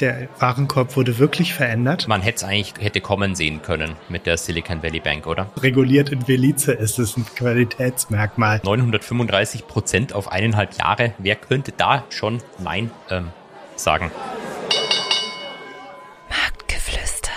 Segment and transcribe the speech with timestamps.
[0.00, 2.08] Der Warenkorb wurde wirklich verändert.
[2.08, 5.52] Man hätte es eigentlich hätte kommen sehen können mit der Silicon Valley Bank, oder?
[5.58, 8.62] Reguliert in Belize ist es ein Qualitätsmerkmal.
[8.64, 11.12] 935 Prozent auf eineinhalb Jahre.
[11.18, 13.28] Wer könnte da schon Nein ähm,
[13.76, 14.10] sagen?
[16.30, 17.32] Marktgeflüster.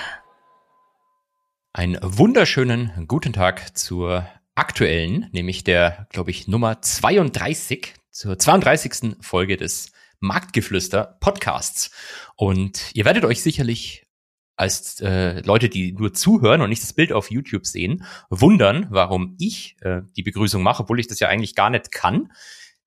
[1.73, 4.25] Einen wunderschönen guten Tag zur
[4.55, 9.17] aktuellen, nämlich der, glaube ich, Nummer 32, zur 32.
[9.19, 9.91] Folge des
[10.23, 11.91] Marktgeflüster Podcasts.
[12.35, 14.07] Und ihr werdet euch sicherlich
[14.55, 19.35] als äh, Leute, die nur zuhören und nicht das Bild auf YouTube sehen, wundern, warum
[19.39, 22.31] ich äh, die Begrüßung mache, obwohl ich das ja eigentlich gar nicht kann.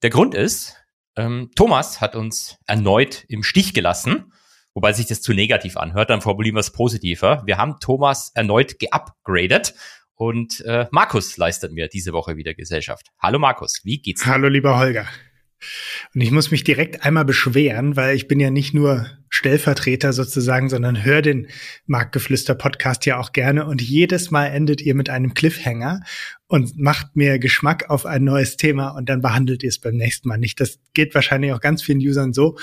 [0.02, 0.76] Der Grund ist,
[1.16, 4.32] ähm, Thomas hat uns erneut im Stich gelassen,
[4.74, 7.42] wobei sich das zu negativ anhört, dann formulieren wir es positiver.
[7.46, 9.74] Wir haben Thomas erneut geupgradet
[10.14, 13.08] und äh, Markus leistet mir diese Woche wieder Gesellschaft.
[13.18, 14.30] Hallo Markus, wie geht's dir?
[14.30, 15.06] Hallo lieber Holger.
[16.14, 20.68] Und ich muss mich direkt einmal beschweren, weil ich bin ja nicht nur Stellvertreter sozusagen,
[20.68, 21.48] sondern höre den
[21.86, 23.66] Marktgeflüster-Podcast ja auch gerne.
[23.66, 26.00] Und jedes Mal endet ihr mit einem Cliffhanger
[26.46, 30.28] und macht mir Geschmack auf ein neues Thema und dann behandelt ihr es beim nächsten
[30.28, 30.60] Mal nicht.
[30.60, 32.56] Das geht wahrscheinlich auch ganz vielen Usern so.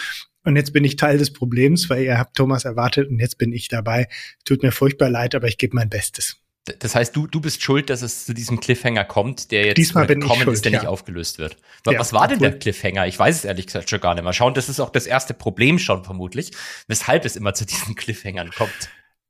[0.46, 3.53] Und jetzt bin ich Teil des Problems, weil ihr habt Thomas erwartet und jetzt bin
[3.53, 4.08] ich dabei.
[4.46, 6.43] Tut mir furchtbar leid, aber ich gebe mein Bestes.
[6.80, 10.06] Das heißt, du, du bist schuld, dass es zu diesem Cliffhanger kommt, der jetzt Diesmal
[10.06, 10.80] bin kommen ist, der ja.
[10.80, 11.58] nicht aufgelöst wird.
[11.83, 13.06] Was, ja, was war denn der Cliffhanger?
[13.08, 14.31] Ich weiß es ehrlich gesagt schon gar nicht mehr.
[14.31, 16.52] Schauen, das ist auch das erste Problem schon vermutlich,
[16.88, 18.89] weshalb es immer zu diesen Cliffhangern kommt.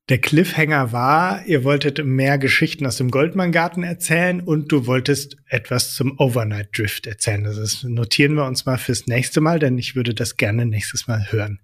[0.09, 5.95] Der Cliffhanger war, ihr wolltet mehr Geschichten aus dem Goldmann-Garten erzählen und du wolltest etwas
[5.95, 7.45] zum Overnight Drift erzählen.
[7.45, 11.31] Das notieren wir uns mal fürs nächste Mal, denn ich würde das gerne nächstes Mal
[11.31, 11.61] hören.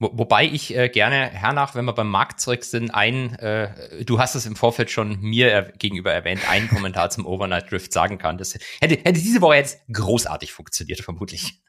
[0.00, 4.36] Wo, wobei ich äh, gerne hernach, wenn wir beim Marktzeug sind, ein, äh, du hast
[4.36, 8.38] es im Vorfeld schon mir er gegenüber erwähnt, einen Kommentar zum Overnight Drift sagen kann.
[8.38, 11.60] Das hätte, hätte diese Woche jetzt großartig funktioniert, vermutlich.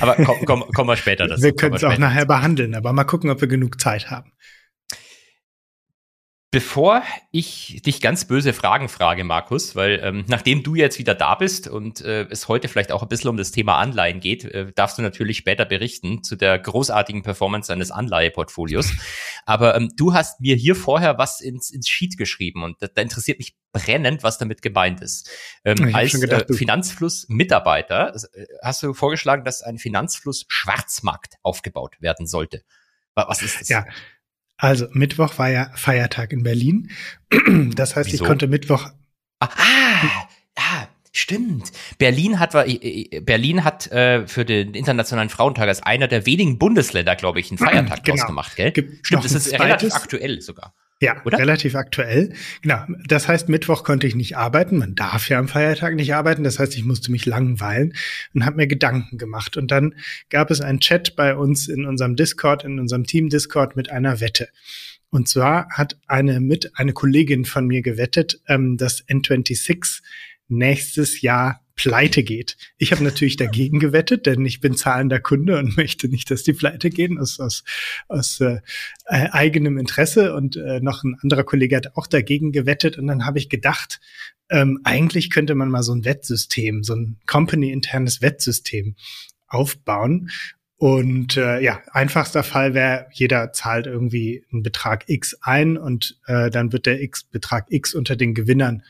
[0.00, 1.42] Aber komm, komm, kommen wir später dazu.
[1.42, 4.32] Wir können es auch nachher behandeln, aber mal gucken, ob wir genug Zeit haben.
[6.52, 11.36] Bevor ich dich ganz böse Fragen frage, Markus, weil ähm, nachdem du jetzt wieder da
[11.36, 14.72] bist und äh, es heute vielleicht auch ein bisschen um das Thema Anleihen geht, äh,
[14.72, 18.92] darfst du natürlich später berichten zu der großartigen Performance deines Anleiheportfolios.
[19.46, 23.00] Aber ähm, du hast mir hier vorher was ins, ins Sheet geschrieben und da, da
[23.00, 25.30] interessiert mich brennend, was damit gemeint ist.
[25.64, 32.64] Ähm, als gedacht, äh, Finanzfluss-Mitarbeiter äh, hast du vorgeschlagen, dass ein Finanzfluss-Schwarzmarkt aufgebaut werden sollte.
[33.14, 33.68] Was ist das?
[33.68, 33.86] Ja,
[34.60, 36.90] also Mittwoch war ja Feiertag in Berlin.
[37.74, 38.24] Das heißt, Wieso?
[38.24, 38.90] ich konnte Mittwoch.
[39.40, 41.72] Ah, ah, ah, stimmt.
[41.98, 46.58] Berlin hat äh, äh, Berlin hat äh, für den Internationalen Frauentag als einer der wenigen
[46.58, 48.16] Bundesländer, glaube ich, einen Feiertag genau.
[48.16, 48.72] draus gemacht, gell?
[48.72, 50.74] Gibt stimmt, das ist relativ aktuell sogar.
[51.02, 51.38] Ja, Oder?
[51.38, 52.34] relativ aktuell.
[52.60, 52.84] Genau.
[53.06, 54.76] Das heißt, Mittwoch konnte ich nicht arbeiten.
[54.76, 56.44] Man darf ja am Feiertag nicht arbeiten.
[56.44, 57.94] Das heißt, ich musste mich langweilen
[58.34, 59.56] und habe mir Gedanken gemacht.
[59.56, 59.94] Und dann
[60.28, 64.20] gab es einen Chat bei uns in unserem Discord, in unserem Team Discord mit einer
[64.20, 64.48] Wette.
[65.08, 70.02] Und zwar hat eine mit eine Kollegin von mir gewettet, ähm, dass N26
[70.50, 72.56] nächstes Jahr pleite geht.
[72.76, 76.52] Ich habe natürlich dagegen gewettet, denn ich bin zahlender Kunde und möchte nicht, dass die
[76.52, 77.64] pleite gehen aus, aus,
[78.08, 78.60] aus äh,
[79.06, 80.34] eigenem Interesse.
[80.34, 82.98] Und äh, noch ein anderer Kollege hat auch dagegen gewettet.
[82.98, 84.00] Und dann habe ich gedacht,
[84.50, 88.96] ähm, eigentlich könnte man mal so ein Wettsystem, so ein company-internes Wettsystem
[89.46, 90.30] aufbauen.
[90.76, 96.50] Und äh, ja, einfachster Fall wäre, jeder zahlt irgendwie einen Betrag X ein und äh,
[96.50, 98.82] dann wird der X Betrag X unter den Gewinnern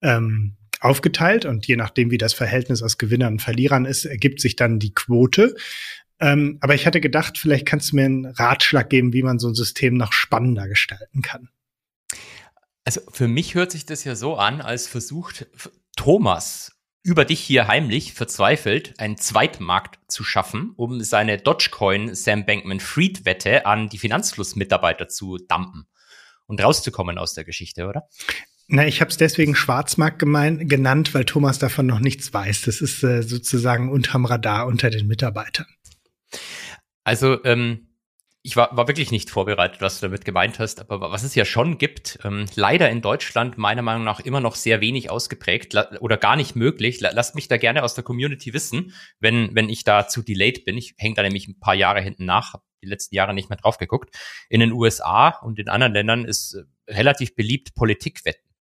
[0.00, 4.54] ähm, aufgeteilt und je nachdem, wie das Verhältnis aus Gewinnern und Verlierern ist, ergibt sich
[4.54, 5.54] dann die Quote.
[6.20, 9.48] Ähm, aber ich hatte gedacht, vielleicht kannst du mir einen Ratschlag geben, wie man so
[9.48, 11.48] ein System noch spannender gestalten kann.
[12.84, 15.46] Also für mich hört sich das ja so an, als versucht
[15.96, 22.80] Thomas über dich hier heimlich verzweifelt, einen Zweitmarkt zu schaffen, um seine Dogecoin Sam Bankman
[22.80, 25.86] Fried Wette an die Finanzflussmitarbeiter zu dumpen
[26.46, 28.08] und rauszukommen aus der Geschichte, oder?
[28.66, 32.62] Na, ich habe es deswegen Schwarzmarkt gemein, genannt, weil Thomas davon noch nichts weiß.
[32.62, 35.66] Das ist äh, sozusagen unterm Radar unter den Mitarbeitern.
[37.04, 37.88] Also, ähm,
[38.46, 41.46] ich war, war wirklich nicht vorbereitet, was du damit gemeint hast, aber was es ja
[41.46, 46.18] schon gibt, ähm, leider in Deutschland meiner Meinung nach immer noch sehr wenig ausgeprägt oder
[46.18, 47.00] gar nicht möglich.
[47.00, 50.76] Lasst mich da gerne aus der Community wissen, wenn, wenn ich da zu delayed bin.
[50.76, 53.56] Ich hänge da nämlich ein paar Jahre hinten nach, habe die letzten Jahre nicht mehr
[53.56, 54.14] drauf geguckt.
[54.50, 58.53] In den USA und in anderen Ländern ist äh, relativ beliebt Politikwetten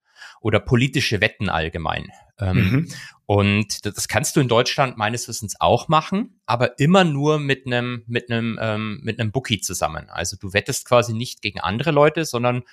[0.44, 2.10] oder politische Wetten allgemein.
[2.40, 2.88] Ähm, mhm.
[3.26, 8.04] Und das kannst du in Deutschland meines Wissens auch machen, aber immer nur mit einem
[8.08, 10.10] mit einem ähm, mit einem Bookie zusammen.
[10.10, 12.64] Also du wettest quasi nicht gegen andere Leute, sondern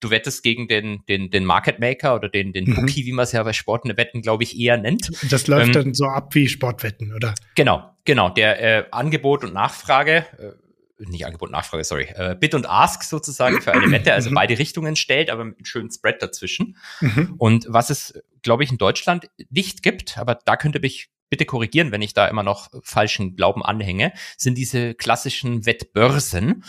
[0.00, 2.74] du wettest gegen den den den Market Maker oder den den mhm.
[2.74, 5.10] Bookie, wie man es ja bei Sportwetten glaube ich eher nennt.
[5.30, 7.36] Das läuft ähm, dann so ab wie Sportwetten, oder?
[7.54, 8.30] Genau, genau.
[8.30, 10.65] Der äh, Angebot und Nachfrage äh,
[10.98, 14.34] nicht Angebot, Nachfrage, sorry, äh, Bid und Ask sozusagen für eine Wette, also mhm.
[14.34, 16.76] beide Richtungen stellt, aber mit einem schönen Spread dazwischen.
[17.00, 17.34] Mhm.
[17.38, 21.92] Und was es, glaube ich, in Deutschland nicht gibt, aber da könnte mich bitte korrigieren,
[21.92, 26.64] wenn ich da immer noch falschen Glauben anhänge, sind diese klassischen Wettbörsen,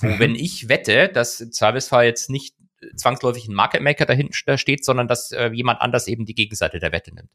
[0.00, 0.18] wo mhm.
[0.18, 2.54] wenn ich wette, dass im Zweifelsfall jetzt nicht
[2.96, 6.92] zwangsläufig ein Market Maker dahinter steht, sondern dass äh, jemand anders eben die Gegenseite der
[6.92, 7.30] Wette nimmt.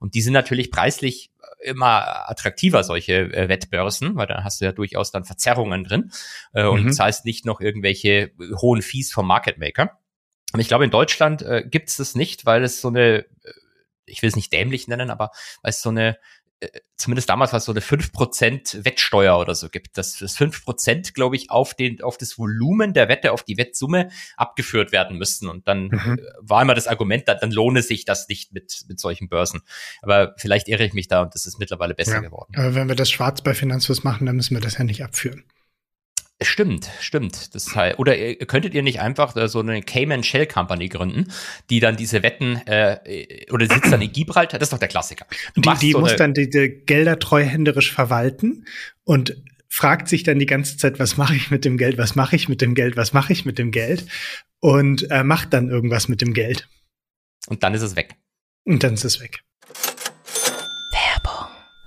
[0.00, 1.30] Und die sind natürlich preislich
[1.62, 6.12] immer attraktiver, solche äh, Wettbörsen, weil da hast du ja durchaus dann Verzerrungen drin
[6.52, 6.92] äh, und mhm.
[6.92, 9.98] zahlst nicht noch irgendwelche hohen Fees vom Market Maker.
[10.52, 13.24] Aber ich glaube, in Deutschland äh, gibt es das nicht, weil es so eine, äh,
[14.06, 15.30] ich will es nicht dämlich nennen, aber
[15.62, 16.14] weil es so eine äh,
[16.96, 21.36] zumindest damals war es so eine 5% Wettsteuer oder so gibt, dass das 5%, glaube
[21.36, 25.48] ich, auf den, auf das Volumen der Wette, auf die Wettsumme abgeführt werden müssten.
[25.48, 26.18] Und dann mhm.
[26.18, 29.60] Äh, war immer das Argument, dann, dann lohne sich das nicht mit, mit solchen Börsen.
[30.02, 32.20] Aber vielleicht irre ich mich da und das ist mittlerweile besser ja.
[32.20, 32.52] geworden.
[32.56, 35.44] Aber wenn wir das schwarz bei Finanzfluss machen, dann müssen wir das ja nicht abführen.
[36.40, 37.52] Stimmt, stimmt.
[37.56, 41.32] Das heißt, oder könntet ihr nicht einfach äh, so eine Cayman Shell Company gründen,
[41.68, 44.60] die dann diese Wetten äh, oder sitzt dann in Gibraltar?
[44.60, 45.26] Das ist doch der Klassiker.
[45.54, 48.66] Du die die so muss dann diese Gelder treuhänderisch verwalten
[49.02, 49.36] und
[49.68, 52.48] fragt sich dann die ganze Zeit, was mache ich mit dem Geld, was mache ich
[52.48, 54.06] mit dem Geld, was mache ich mit dem Geld
[54.60, 56.68] und äh, macht dann irgendwas mit dem Geld.
[57.48, 58.14] Und dann ist es weg.
[58.64, 59.42] Und dann ist es weg.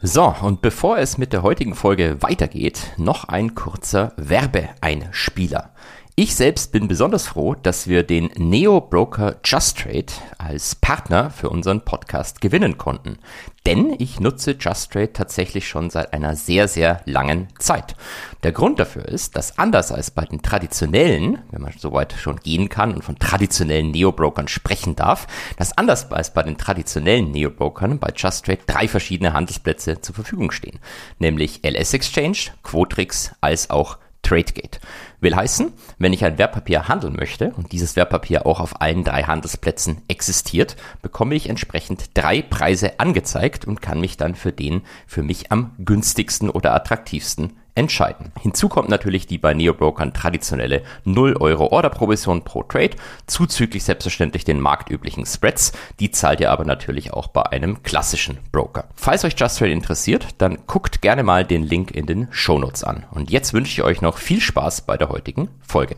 [0.04, 5.76] So, und bevor es mit der heutigen Folge weitergeht, noch ein kurzer Werbeeinspieler.
[6.22, 12.42] Ich selbst bin besonders froh, dass wir den Neo-Broker JustTrade als Partner für unseren Podcast
[12.42, 13.18] gewinnen konnten.
[13.66, 17.96] Denn ich nutze JustTrade tatsächlich schon seit einer sehr, sehr langen Zeit.
[18.44, 22.70] Der Grund dafür ist, dass anders als bei den traditionellen, wenn man soweit schon gehen
[22.70, 25.26] kann und von traditionellen Neo-Brokern sprechen darf,
[25.58, 30.78] dass anders als bei den traditionellen Neo-Brokern bei JustTrade drei verschiedene Handelsplätze zur Verfügung stehen.
[31.18, 34.80] Nämlich LS Exchange, Quotrix als auch TradeGate.
[35.22, 39.24] Will heißen, wenn ich ein Wertpapier handeln möchte und dieses Wertpapier auch auf allen drei
[39.24, 45.22] Handelsplätzen existiert, bekomme ich entsprechend drei Preise angezeigt und kann mich dann für den für
[45.22, 48.32] mich am günstigsten oder attraktivsten entscheiden.
[48.40, 52.98] Hinzu kommt natürlich die bei Neobrokern traditionelle 0 Euro Orderprovision pro Trade,
[53.28, 55.72] zuzüglich selbstverständlich den marktüblichen Spreads.
[56.00, 58.90] Die zahlt ihr aber natürlich auch bei einem klassischen Broker.
[58.96, 63.06] Falls euch Just Trade interessiert, dann guckt gerne mal den Link in den Shownotes an.
[63.12, 65.96] Und jetzt wünsche ich euch noch viel Spaß bei der heutigen Folge.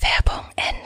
[0.00, 0.77] Werbung Ende.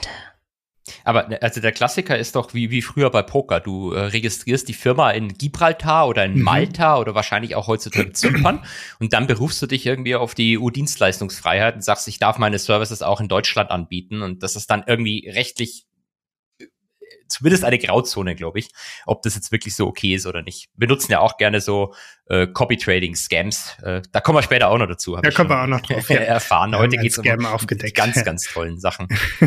[1.03, 3.59] Aber ne, also der Klassiker ist doch wie, wie früher bei Poker.
[3.59, 6.43] Du äh, registrierst die Firma in Gibraltar oder in mhm.
[6.43, 8.63] Malta oder wahrscheinlich auch heutzutage Zypern
[8.99, 13.01] und dann berufst du dich irgendwie auf die EU-Dienstleistungsfreiheit und sagst, ich darf meine Services
[13.01, 15.85] auch in Deutschland anbieten und das ist dann irgendwie rechtlich
[17.33, 18.69] zumindest eine Grauzone, glaube ich,
[19.05, 20.69] ob das jetzt wirklich so okay ist oder nicht.
[20.75, 21.93] Wir nutzen ja auch gerne so
[22.27, 23.79] äh, Copy-Trading-Scams.
[23.83, 25.17] Äh, da kommen wir später auch noch dazu.
[25.21, 26.09] Da kommen wir auch noch drauf.
[26.13, 26.19] Ja.
[26.19, 26.77] erfahren.
[26.77, 27.95] Heute geht es um aufgedeckt.
[27.95, 29.07] ganz, ganz tollen Sachen.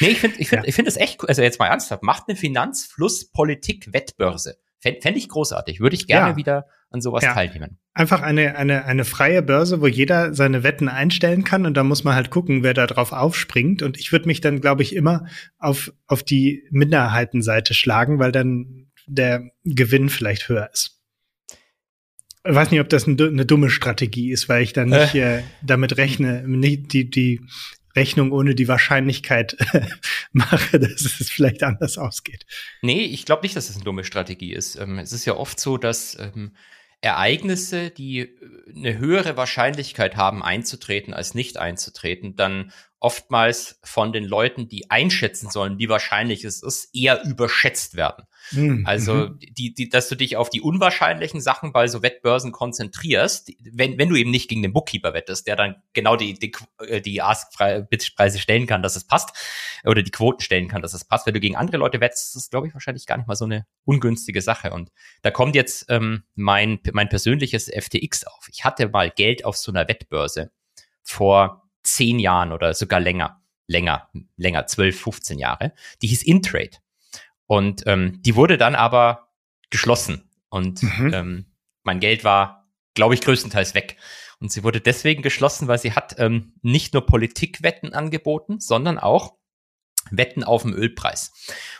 [0.00, 0.68] nee, ich finde ich finde, ja.
[0.68, 1.28] ich finde das echt cool.
[1.28, 2.04] Also jetzt mal ernsthaft.
[2.04, 4.58] Macht eine Finanzfluss-Politik-Wettbörse.
[4.80, 5.80] Fände ich großartig.
[5.80, 6.36] Würde ich gerne ja.
[6.36, 7.34] wieder an sowas ja.
[7.34, 7.78] teilnehmen.
[7.92, 12.04] Einfach eine, eine, eine freie Börse, wo jeder seine Wetten einstellen kann und da muss
[12.04, 13.82] man halt gucken, wer da drauf aufspringt.
[13.82, 15.26] Und ich würde mich dann, glaube ich, immer
[15.58, 21.00] auf, auf die Minderheitenseite schlagen, weil dann der Gewinn vielleicht höher ist.
[22.44, 25.42] Ich weiß nicht, ob das eine dumme Strategie ist, weil ich dann nicht äh.
[25.62, 27.40] Damit rechne, nicht die, die
[27.96, 29.56] Rechnung ohne die Wahrscheinlichkeit
[30.32, 32.46] mache, dass es vielleicht anders ausgeht.
[32.80, 34.76] Nee, ich glaube nicht, dass es eine dumme Strategie ist.
[34.76, 36.52] Ähm, es ist ja oft so, dass ähm,
[37.00, 38.28] Ereignisse, die äh,
[38.74, 45.50] eine höhere Wahrscheinlichkeit haben, einzutreten als nicht einzutreten, dann oftmals von den Leuten, die einschätzen
[45.50, 48.24] sollen, wie wahrscheinlich es ist, eher überschätzt werden.
[48.50, 48.84] Mhm.
[48.86, 49.38] Also, mhm.
[49.38, 54.08] die, die, dass du dich auf die unwahrscheinlichen Sachen bei so Wettbörsen konzentrierst, wenn, wenn
[54.08, 58.38] du eben nicht gegen den Bookkeeper wettest, der dann genau die, die, äh, die Ask-Preise
[58.40, 59.30] stellen kann, dass es passt,
[59.84, 61.26] oder die Quoten stellen kann, dass es passt.
[61.26, 63.44] Wenn du gegen andere Leute wettest, ist das, glaube ich, wahrscheinlich gar nicht mal so
[63.44, 64.72] eine ungünstige Sache.
[64.72, 64.90] Und
[65.22, 68.48] da kommt jetzt ähm, mein, mein persönliches FTX auf.
[68.50, 70.50] Ich hatte mal Geld auf so einer Wettbörse
[71.02, 75.72] vor zehn Jahren oder sogar länger, länger, länger, zwölf, 15 Jahre.
[76.02, 76.78] Die hieß Intrade.
[77.46, 79.28] Und ähm, die wurde dann aber
[79.70, 80.30] geschlossen.
[80.48, 81.14] Und mhm.
[81.14, 81.46] ähm,
[81.82, 83.96] mein Geld war, glaube ich, größtenteils weg.
[84.40, 89.34] Und sie wurde deswegen geschlossen, weil sie hat ähm, nicht nur Politikwetten angeboten, sondern auch
[90.10, 91.32] Wetten auf dem Ölpreis.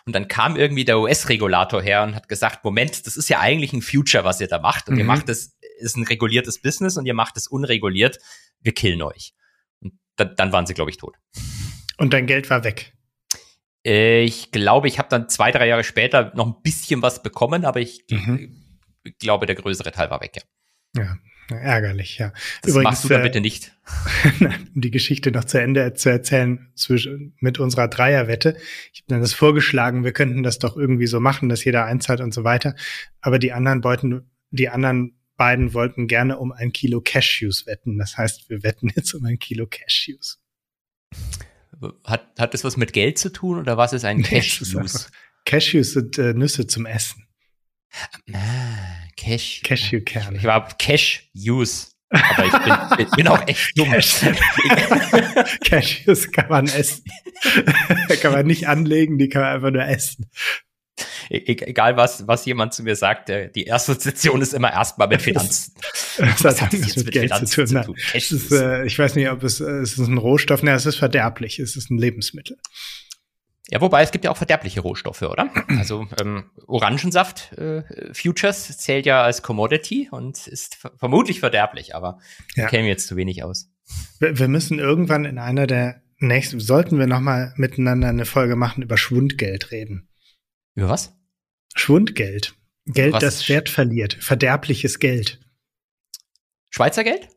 [0.04, 3.72] Und dann kam irgendwie der US-Regulator her und hat gesagt, Moment, das ist ja eigentlich
[3.72, 4.88] ein Future, was ihr da macht.
[4.88, 5.00] Und mhm.
[5.00, 8.18] ihr macht das, ist ein reguliertes Business und ihr macht es unreguliert.
[8.60, 9.34] Wir killen euch
[10.18, 11.16] dann, dann waren sie, glaube ich, tot.
[11.96, 12.92] Und dein Geld war weg.
[13.84, 17.64] Äh, ich glaube, ich habe dann zwei, drei Jahre später noch ein bisschen was bekommen,
[17.64, 18.54] aber ich mhm.
[19.18, 20.42] glaube, der größere Teil war weg, ja.
[20.96, 21.16] Ja,
[21.50, 22.32] Ärgerlich, ja.
[22.60, 23.72] Das Übrigens, machst du da äh, bitte nicht.
[24.40, 28.56] um die Geschichte noch zu Ende zu erzählen zwischen, mit unserer Dreierwette.
[28.92, 32.20] Ich habe dann das vorgeschlagen, wir könnten das doch irgendwie so machen, dass jeder einzahlt
[32.20, 32.74] und so weiter.
[33.22, 37.96] Aber die anderen wollten, die anderen beiden wollten gerne um ein Kilo Cashews wetten.
[37.96, 40.42] Das heißt, wir wetten jetzt um ein Kilo Cashews.
[42.04, 45.10] Hat, hat das was mit Geld zu tun oder was ist ein Cashews?
[45.46, 47.26] Cashews sind äh, Nüsse zum Essen.
[48.32, 49.62] Ah, Cash.
[49.64, 50.36] Cashewkerne.
[50.38, 51.88] Ich war Cash-Use.
[52.10, 53.90] Aber ich bin, bin auch echt dumm.
[55.64, 57.04] Cashews kann man essen.
[58.22, 60.30] kann man nicht anlegen, die kann man einfach nur essen.
[61.30, 65.08] E, e egal was, was jemand zu mir sagt, die erste Station ist immer erstmal
[65.08, 65.74] mit Finanzen.
[66.18, 67.82] Das, das hat nichts mit, mit Geld Finanzen zu tun.
[67.82, 67.96] Zu tun.
[68.14, 70.96] Ist, äh, ich weiß nicht, ob es, äh, es ist ein Rohstoff, ne, es ist
[70.96, 72.56] verderblich, es ist ein Lebensmittel.
[73.70, 75.50] Ja, wobei es gibt ja auch verderbliche Rohstoffe, oder?
[75.68, 77.82] Also ähm, Orangensaft äh,
[78.14, 82.18] Futures zählt ja als Commodity und ist vermutlich verderblich, aber
[82.56, 82.66] ja.
[82.66, 83.70] käme jetzt zu wenig aus.
[84.20, 88.82] Wir, wir müssen irgendwann in einer der nächsten, sollten wir nochmal miteinander eine Folge machen
[88.82, 90.07] über Schwundgeld reden.
[90.78, 91.12] Über was?
[91.74, 92.54] Schwundgeld.
[92.86, 93.20] Geld, was?
[93.20, 94.14] das Wert verliert.
[94.14, 95.40] Verderbliches Geld.
[96.70, 97.28] Schweizer Geld?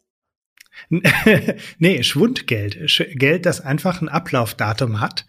[1.80, 2.78] nee, Schwundgeld.
[3.16, 5.26] Geld, das einfach ein Ablaufdatum hat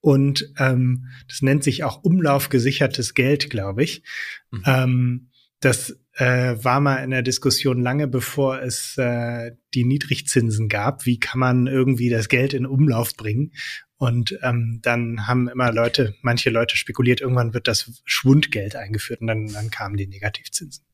[0.00, 4.02] und ähm, das nennt sich auch umlaufgesichertes Geld, glaube ich.
[4.50, 4.62] Mhm.
[4.66, 5.30] Ähm,
[5.60, 11.06] das äh, war mal in der Diskussion lange bevor es äh, die Niedrigzinsen gab.
[11.06, 13.52] Wie kann man irgendwie das Geld in Umlauf bringen?
[13.96, 19.28] Und ähm, dann haben immer Leute, manche Leute spekuliert, irgendwann wird das Schwundgeld eingeführt und
[19.28, 20.84] dann, dann kamen die Negativzinsen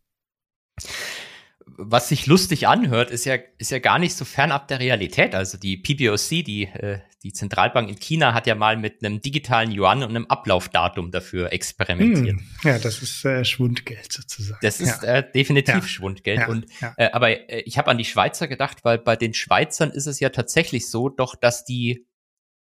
[1.77, 5.35] was sich lustig anhört, ist ja, ist ja gar nicht so fernab der Realität.
[5.35, 9.71] Also die PBOC, die, äh, die Zentralbank in China, hat ja mal mit einem digitalen
[9.73, 12.39] Yuan und einem Ablaufdatum dafür experimentiert.
[12.39, 14.59] Hm, ja, das ist äh, Schwundgeld sozusagen.
[14.63, 15.17] Das ist ja.
[15.17, 15.83] äh, definitiv ja.
[15.83, 16.41] Schwundgeld.
[16.41, 16.49] Ja.
[16.49, 16.67] Und,
[16.97, 20.21] äh, aber äh, ich habe an die Schweizer gedacht, weil bei den Schweizern ist es
[20.21, 22.07] ja tatsächlich so, doch, dass die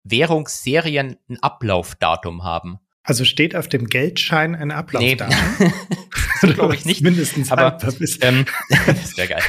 [0.04, 2.80] Währungsserien ein Ablaufdatum haben.
[3.04, 5.36] Also steht auf dem Geldschein ein Ablaufdatum?
[5.60, 6.54] Nee.
[6.54, 7.02] glaube ich nicht.
[7.02, 7.78] Mindestens aber
[8.22, 8.46] ähm,
[8.86, 9.44] das wäre geil.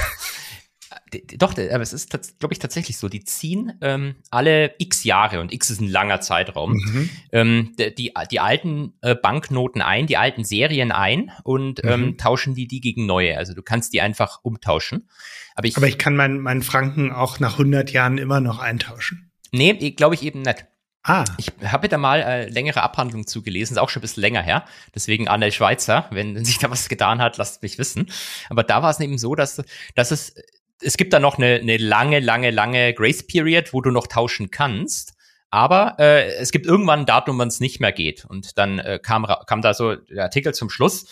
[1.37, 3.09] Doch, aber es ist, glaube ich, tatsächlich so.
[3.09, 7.11] Die ziehen ähm, alle x Jahre und x ist ein langer Zeitraum, mhm.
[7.33, 12.19] ähm, die, die alten äh, Banknoten ein, die alten Serien ein und ähm, mhm.
[12.19, 13.37] tauschen die die gegen neue.
[13.37, 15.09] Also du kannst die einfach umtauschen.
[15.55, 19.32] Aber ich, aber ich kann meinen mein Franken auch nach 100 Jahren immer noch eintauschen.
[19.53, 20.67] Nee, glaube ich eben nicht.
[21.05, 21.25] Ah.
[21.37, 24.65] Ich habe da mal äh, längere Abhandlung zugelesen, ist auch schon ein bisschen länger her.
[24.95, 28.11] Deswegen Anne Schweizer, wenn sich da was getan hat, lasst mich wissen.
[28.49, 29.63] Aber da war es eben so, dass,
[29.95, 30.35] dass es,
[30.81, 34.51] es gibt da noch eine, eine lange, lange, lange Grace Period, wo du noch tauschen
[34.51, 35.15] kannst.
[35.51, 38.25] Aber äh, es gibt irgendwann ein Datum, wann es nicht mehr geht.
[38.25, 41.07] Und dann äh, kam, kam da so der Artikel zum Schluss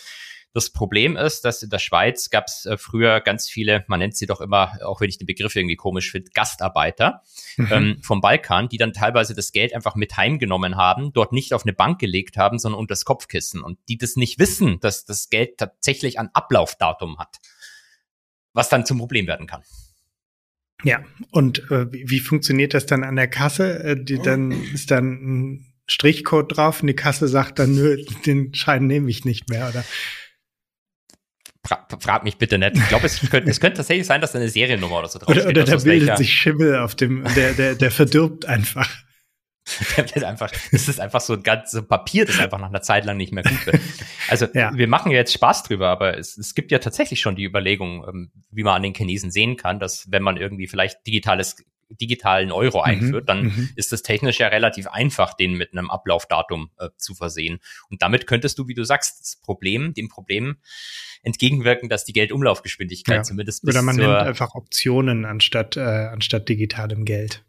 [0.53, 4.17] das Problem ist, dass in der Schweiz gab es äh, früher ganz viele, man nennt
[4.17, 7.21] sie doch immer, auch wenn ich den Begriff irgendwie komisch finde, Gastarbeiter
[7.57, 7.67] mhm.
[7.71, 11.63] ähm, vom Balkan, die dann teilweise das Geld einfach mit heimgenommen haben, dort nicht auf
[11.63, 15.29] eine Bank gelegt haben, sondern unter das Kopfkissen und die das nicht wissen, dass das
[15.29, 17.37] Geld tatsächlich ein Ablaufdatum hat,
[18.53, 19.63] was dann zum Problem werden kann.
[20.83, 23.83] Ja, und äh, wie, wie funktioniert das dann an der Kasse?
[23.83, 28.53] Äh, die, dann ist dann ein Strichcode drauf und die Kasse sagt dann, nö, den
[28.53, 29.83] Schein nehme ich nicht mehr, oder?
[31.65, 32.75] Fra frag mich bitte nicht.
[32.75, 35.29] Ich glaube, es könnte, es könnte tatsächlich sein, dass da eine Seriennummer oder so drauf
[35.29, 36.17] Oder, oder da bildet welcher.
[36.17, 38.89] sich Schimmel auf dem, der, der, der verdirbt einfach.
[39.95, 43.05] Der wird einfach, das ist einfach so ein ganzes Papier, das einfach nach einer Zeit
[43.05, 43.79] lang nicht mehr gut wird.
[44.27, 44.75] Also ja.
[44.75, 48.03] wir machen ja jetzt Spaß drüber, aber es, es gibt ja tatsächlich schon die Überlegung,
[48.07, 51.57] ähm, wie man an den Chinesen sehen kann, dass wenn man irgendwie vielleicht digitales
[51.99, 53.69] digitalen Euro mhm, einführt, dann mhm.
[53.75, 57.59] ist es technisch ja relativ einfach, den mit einem Ablaufdatum äh, zu versehen.
[57.89, 60.57] Und damit könntest du, wie du sagst, das Problem, dem Problem
[61.23, 63.23] entgegenwirken, dass die Geldumlaufgeschwindigkeit ja.
[63.23, 67.43] zumindest bis Oder man nimmt einfach Optionen anstatt, äh, anstatt digitalem Geld.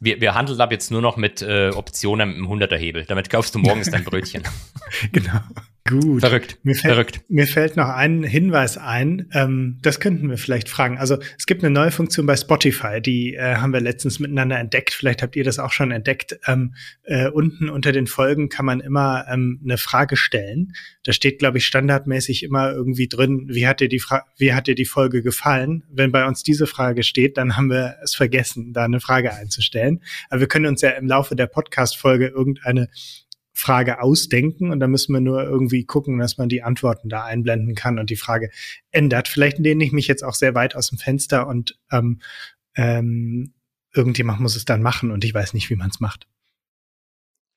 [0.00, 3.04] Wir, wir handeln ab jetzt nur noch mit äh, Optionen im 100er Hebel.
[3.04, 4.42] Damit kaufst du morgens dein Brötchen.
[5.12, 5.40] genau.
[5.88, 6.20] Gut.
[6.20, 6.58] Verrückt.
[6.62, 7.20] Mir fällt, Verrückt.
[7.28, 9.28] Mir fällt noch ein Hinweis ein.
[9.32, 10.96] Ähm, das könnten wir vielleicht fragen.
[10.96, 14.94] Also es gibt eine neue Funktion bei Spotify, die äh, haben wir letztens miteinander entdeckt.
[14.94, 16.38] Vielleicht habt ihr das auch schon entdeckt.
[16.46, 20.72] Ähm, äh, unten unter den Folgen kann man immer ähm, eine Frage stellen.
[21.02, 24.68] Da steht, glaube ich, standardmäßig immer irgendwie drin, wie hat dir die Fra wie hat
[24.68, 25.82] dir die Folge gefallen?
[25.90, 30.00] Wenn bei uns diese Frage steht, dann haben wir es vergessen, da eine Frage einzustellen.
[30.30, 32.88] Aber wir können uns ja im Laufe der Podcast-Folge irgendeine
[33.62, 37.76] Frage ausdenken und da müssen wir nur irgendwie gucken, dass man die Antworten da einblenden
[37.76, 38.50] kann und die Frage
[38.90, 39.28] ändert.
[39.28, 42.20] Vielleicht lehne ich mich jetzt auch sehr weit aus dem Fenster und ähm,
[42.74, 43.54] ähm,
[43.94, 46.26] irgendjemand muss es dann machen und ich weiß nicht, wie man es macht.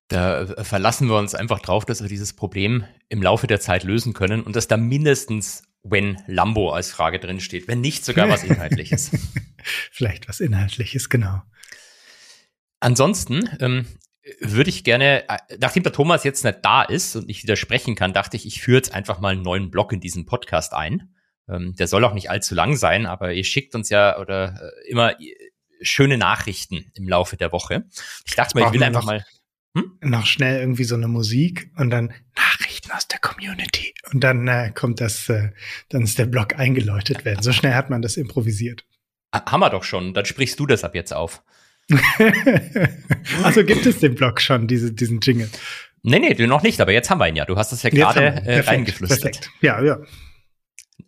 [0.10, 3.84] Da äh, verlassen wir uns einfach drauf, dass wir dieses Problem im Laufe der Zeit
[3.84, 8.28] lösen können und dass da mindestens wenn Lambo als Frage drin steht, wenn nicht sogar
[8.28, 9.12] was Inhaltliches.
[9.92, 11.44] Vielleicht was Inhaltliches, genau.
[12.80, 13.86] Ansonsten ähm,
[14.40, 18.14] würde ich gerne, äh, nachdem der Thomas jetzt nicht da ist und nicht widersprechen kann,
[18.14, 21.14] dachte ich, ich führe jetzt einfach mal einen neuen Blog in diesen Podcast ein.
[21.48, 24.90] Ähm, der soll auch nicht allzu lang sein, aber ihr schickt uns ja oder äh,
[24.90, 25.36] immer äh,
[25.82, 27.86] schöne Nachrichten im Laufe der Woche.
[28.26, 29.26] Ich dachte mal, ich will einfach noch, mal
[29.78, 29.98] hm?
[30.02, 34.72] noch schnell irgendwie so eine Musik und dann Nachrichten aus der Community und dann äh,
[34.74, 35.52] kommt das, äh,
[35.90, 37.44] dann ist der Blog eingeläutet werden.
[37.44, 38.86] So schnell hat man das improvisiert.
[39.32, 40.14] Haben wir doch schon.
[40.14, 41.44] Dann sprichst du das ab jetzt auf.
[43.44, 45.50] also gibt es den Blog schon, diese, diesen Jingle?
[46.02, 47.46] Nee, nee, noch nicht, aber jetzt haben wir ihn ja.
[47.46, 49.22] Du hast das ja gerade äh, reingeflüstert.
[49.22, 49.50] Perfekt.
[49.62, 50.00] Ja, ja.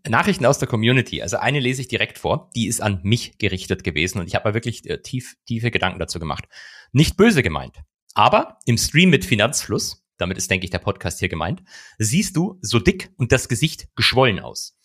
[0.07, 1.21] Nachrichten aus der Community.
[1.21, 2.49] Also eine lese ich direkt vor.
[2.55, 5.99] Die ist an mich gerichtet gewesen und ich habe mir wirklich äh, tief, tiefe Gedanken
[5.99, 6.45] dazu gemacht.
[6.91, 7.81] Nicht böse gemeint.
[8.13, 11.61] Aber im Stream mit Finanzfluss, damit ist, denke ich, der Podcast hier gemeint,
[11.99, 14.77] siehst du so dick und das Gesicht geschwollen aus.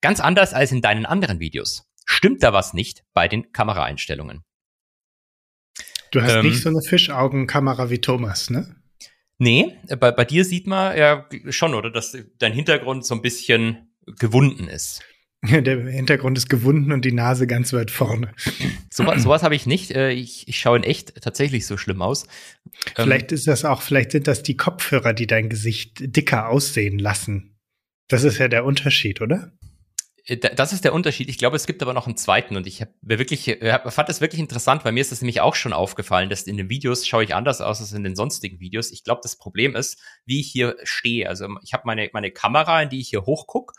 [0.00, 1.88] Ganz anders als in deinen anderen Videos.
[2.04, 4.42] Stimmt da was nicht bei den Kameraeinstellungen?
[6.12, 8.76] Du hast ähm, nicht so eine Fischaugenkamera wie Thomas, ne?
[9.38, 13.92] Nee, bei, bei dir sieht man ja schon, oder, dass dein Hintergrund so ein bisschen
[14.06, 15.02] gewunden ist.
[15.44, 18.32] Der Hintergrund ist gewunden und die Nase ganz weit vorne.
[18.92, 19.90] So, sowas habe ich nicht.
[19.90, 22.24] Äh, ich, ich schaue in echt tatsächlich so schlimm aus.
[22.24, 27.00] Ähm, vielleicht ist das auch, vielleicht sind das die Kopfhörer, die dein Gesicht dicker aussehen
[27.00, 27.58] lassen.
[28.06, 29.52] Das ist ja der Unterschied, oder?
[30.24, 31.28] Äh, das ist der Unterschied.
[31.28, 34.20] Ich glaube, es gibt aber noch einen zweiten und ich hab wirklich, äh, fand das
[34.20, 37.24] wirklich interessant, weil mir ist das nämlich auch schon aufgefallen, dass in den Videos schaue
[37.24, 38.90] ich anders aus als in den sonstigen Videos.
[38.90, 41.28] Ich glaube, das Problem ist, wie ich hier stehe.
[41.28, 43.72] Also ich habe meine, meine Kamera, in die ich hier hochguck.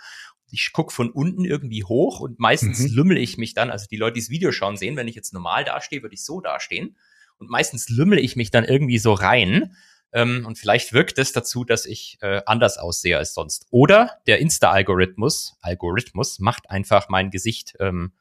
[0.52, 2.96] Ich guck von unten irgendwie hoch und meistens mhm.
[2.96, 3.72] lümmel ich mich dann.
[3.72, 6.24] Also die Leute, die das Video schauen, sehen, wenn ich jetzt normal dastehe, würde ich
[6.24, 6.96] so dastehen.
[7.38, 9.76] Und meistens lümmel ich mich dann irgendwie so rein.
[10.14, 13.66] Ähm, und vielleicht wirkt es dazu, dass ich äh, anders aussehe als sonst.
[13.72, 18.14] Oder der Insta-Algorithmus Algorithmus macht einfach mein Gesicht ähm,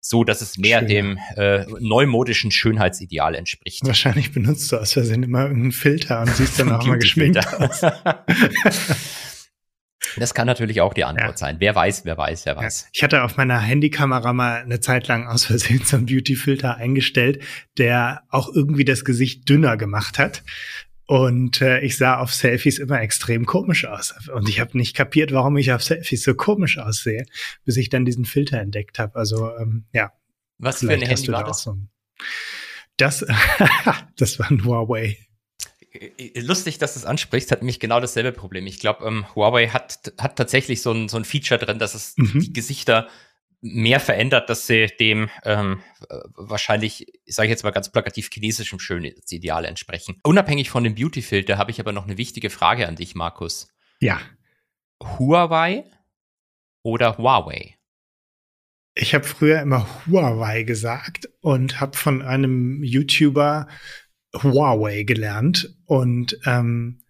[0.00, 0.88] so, dass es mehr Schön.
[0.88, 3.84] dem äh, neumodischen Schönheitsideal entspricht.
[3.84, 7.82] Wahrscheinlich benutzt du aus Versehen immer irgendeinen Filter und siehst dann auch mal geschminkt aus.
[10.16, 11.36] Das kann natürlich auch die Antwort ja.
[11.36, 11.56] sein.
[11.58, 12.82] Wer weiß, wer weiß, wer weiß.
[12.82, 12.88] Ja.
[12.92, 17.42] Ich hatte auf meiner Handykamera mal eine Zeit lang aus Versehen so einen Beautyfilter eingestellt,
[17.76, 20.42] der auch irgendwie das Gesicht dünner gemacht hat.
[21.08, 24.14] Und äh, ich sah auf Selfies immer extrem komisch aus.
[24.30, 27.24] Und ich habe nicht kapiert, warum ich auf Selfies so komisch aussehe,
[27.64, 29.16] bis ich dann diesen Filter entdeckt habe.
[29.16, 30.12] Also ähm, ja.
[30.58, 31.62] Was für ein Handy war das?
[31.62, 31.78] So
[32.98, 33.24] das,
[34.16, 35.16] das war ein Huawei.
[35.92, 38.66] Äh, lustig, dass du es ansprichst, hat nämlich genau dasselbe Problem.
[38.66, 42.18] Ich glaube, ähm, Huawei hat, hat tatsächlich so ein, so ein Feature drin, dass es
[42.18, 42.40] mhm.
[42.40, 43.08] die Gesichter
[43.60, 45.82] mehr verändert, dass sie dem ähm,
[46.34, 50.18] wahrscheinlich, sage ich jetzt mal ganz plakativ, chinesischem Schönheitsideal entsprechen.
[50.22, 53.68] Unabhängig von dem Beautyfilter habe ich aber noch eine wichtige Frage an dich, Markus.
[54.00, 54.20] Ja.
[55.02, 55.84] Huawei
[56.82, 57.76] oder Huawei?
[58.94, 63.68] Ich habe früher immer Huawei gesagt und habe von einem YouTuber
[64.34, 67.00] Huawei gelernt und ähm,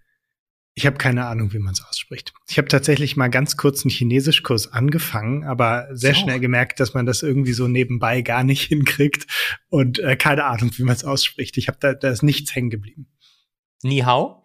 [0.78, 2.32] ich habe keine Ahnung, wie man es ausspricht.
[2.48, 6.20] Ich habe tatsächlich mal ganz kurz einen Chinesischkurs angefangen, aber sehr so.
[6.20, 9.26] schnell gemerkt, dass man das irgendwie so nebenbei gar nicht hinkriegt
[9.70, 11.58] und äh, keine Ahnung, wie man es ausspricht.
[11.58, 13.08] Ich habe da, da ist nichts hängen geblieben.
[13.82, 14.44] Ni hao?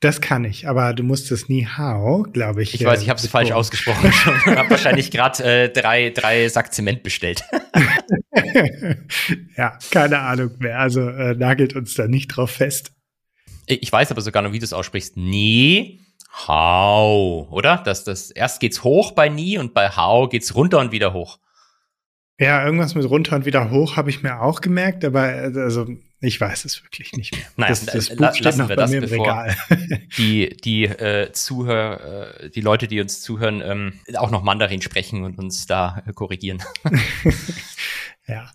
[0.00, 2.72] Das kann ich, aber du musst es Ni hao, glaube ich.
[2.72, 4.08] Ich weiß, ich habe es falsch ausgesprochen.
[4.08, 7.42] Ich habe wahrscheinlich gerade äh, drei, drei Sack Zement bestellt.
[9.56, 10.78] ja, keine Ahnung mehr.
[10.78, 12.92] Also äh, nagelt uns da nicht drauf fest.
[13.68, 15.16] Ich weiß aber sogar noch, wie du es aussprichst.
[15.16, 16.00] Nie,
[16.46, 17.82] hau, oder?
[17.84, 21.38] Das, das, erst geht's hoch bei nie und bei hau geht's runter und wieder hoch.
[22.40, 25.86] Ja, irgendwas mit runter und wieder hoch habe ich mir auch gemerkt, aber also
[26.20, 27.44] ich weiß es wirklich nicht mehr.
[27.56, 29.56] Nein, das, das Buch steht noch bei das, mir im Regal.
[30.18, 35.22] Die, die äh, Zuhörer, äh, die Leute, die uns zuhören, ähm, auch noch Mandarin sprechen
[35.22, 36.62] und uns da äh, korrigieren.
[38.26, 38.50] ja.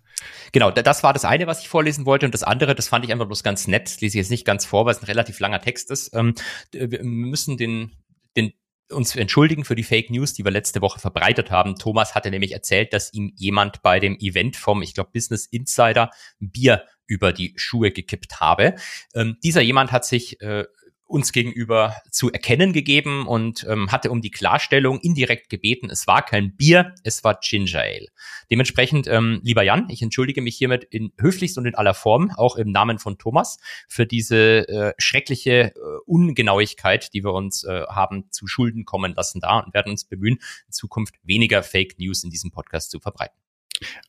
[0.54, 2.28] Genau, das war das eine, was ich vorlesen wollte.
[2.28, 3.88] Und das andere, das fand ich einfach bloß ganz nett.
[3.88, 6.14] Das lese ich jetzt nicht ganz vor, weil es ein relativ langer Text ist.
[6.14, 6.36] Ähm,
[6.72, 7.92] wir müssen den,
[8.38, 8.54] den
[8.92, 11.76] uns entschuldigen für die Fake News, die wir letzte Woche verbreitet haben.
[11.76, 16.12] Thomas hatte nämlich erzählt, dass ihm jemand bei dem Event vom, ich glaube, Business Insider
[16.40, 18.76] Bier über die Schuhe gekippt habe.
[19.16, 20.66] Ähm, dieser jemand hat sich äh,
[21.14, 26.26] uns gegenüber zu erkennen gegeben und ähm, hatte um die Klarstellung indirekt gebeten, es war
[26.26, 28.08] kein Bier, es war Ginger Ale.
[28.50, 32.56] Dementsprechend, ähm, lieber Jan, ich entschuldige mich hiermit in höflichst und in aller Form, auch
[32.56, 38.32] im Namen von Thomas, für diese äh, schreckliche äh, Ungenauigkeit, die wir uns äh, haben
[38.32, 42.32] zu Schulden kommen lassen da und werden uns bemühen, in Zukunft weniger Fake News in
[42.32, 43.38] diesem Podcast zu verbreiten.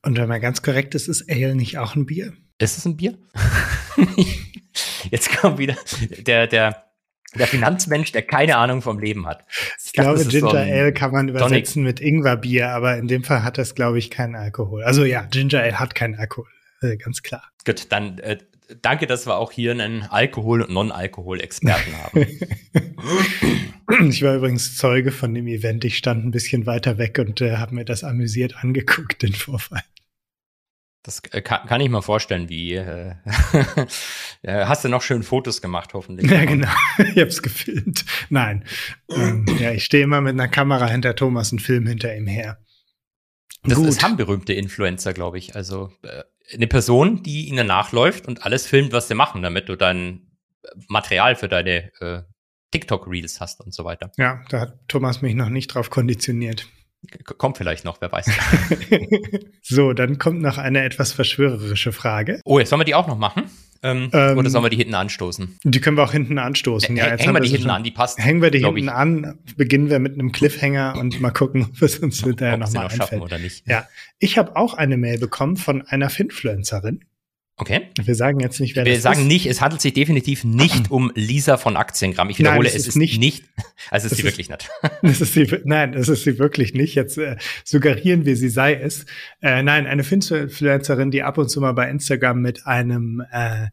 [0.03, 2.33] Und wenn man ganz korrekt ist, ist Ale nicht auch ein Bier?
[2.59, 3.19] Ist es ein Bier?
[5.11, 5.77] Jetzt kommt wieder
[6.27, 6.85] der, der
[7.38, 9.44] Der Finanzmensch, der keine Ahnung vom Leben hat.
[9.79, 12.01] Ich, ich glaube, Ginger so Ale kann man übersetzen Tonic.
[12.01, 14.85] mit Ingwerbier, aber in dem Fall hat das, glaube ich, keinen Alkohol.
[14.85, 16.49] Also ja, Ginger Ale hat keinen Alkohol,
[16.83, 17.42] äh, ganz klar.
[17.64, 18.38] Gut, dann äh,
[18.83, 22.27] danke, dass wir auch hier einen Alkohol- und Non-Alkohol-Experten haben.
[24.11, 25.85] ich war übrigens Zeuge von dem Event.
[25.85, 29.83] Ich stand ein bisschen weiter weg und äh, habe mir das amüsiert angeguckt, den Vorfall.
[31.05, 33.14] Das äh, kann, kann ich mir vorstellen, wie äh,
[34.47, 36.31] hast du noch schön Fotos gemacht, hoffentlich.
[36.31, 36.69] Ja, genau.
[36.99, 38.07] ich habe es gefilmt.
[38.31, 38.64] Nein.
[39.11, 42.59] Ähm, ja, ich stehe immer mit einer Kamera hinter Thomas und film hinter ihm her.
[43.62, 43.87] Das, Gut.
[43.87, 45.55] das haben berühmte Influencer, glaube ich.
[45.55, 46.23] Also äh,
[46.55, 50.31] eine Person, die ihnen nachläuft und alles filmt, was sie machen, damit du dein
[50.88, 52.23] Material für deine äh,
[52.71, 54.11] TikTok-Reels hast und so weiter.
[54.17, 56.67] Ja, da hat Thomas mich noch nicht drauf konditioniert.
[57.38, 58.31] Kommt vielleicht noch, wer weiß.
[59.62, 62.40] so, dann kommt noch eine etwas verschwörerische Frage.
[62.45, 63.45] Oh, jetzt sollen wir die auch noch machen?
[63.83, 65.59] Ähm, ähm, oder sollen wir die hinten anstoßen?
[65.62, 66.97] Die können wir auch hinten anstoßen.
[66.97, 68.19] ja, hängen wir die hinten an, die passt.
[68.19, 68.90] Hängen wir die hinten ich.
[68.90, 72.93] an, beginnen wir mit einem Cliffhanger und mal gucken, ob es uns hinterher nochmal noch
[72.93, 73.21] einfällt.
[73.21, 73.69] oder nicht.
[73.69, 73.87] Ja,
[74.19, 77.05] ich habe auch eine Mail bekommen von einer Finfluencerin.
[77.57, 77.90] Okay.
[78.03, 79.27] Wir sagen jetzt nicht, wer Wir sagen ist.
[79.27, 82.29] nicht, es handelt sich definitiv nicht um Lisa von Aktiengramm.
[82.31, 83.45] Ich wiederhole, Nein, es ist, nicht, nicht
[83.90, 84.69] also es ist sie wirklich nicht.
[85.03, 86.97] Das ist sie, nein, das ist sie wirklich nicht.
[86.97, 89.07] Jetzt äh, suggerieren wir, sie sei es.
[89.40, 93.69] Äh, nein, eine Influencerin, die ab und zu mal bei Instagram mit einem äh,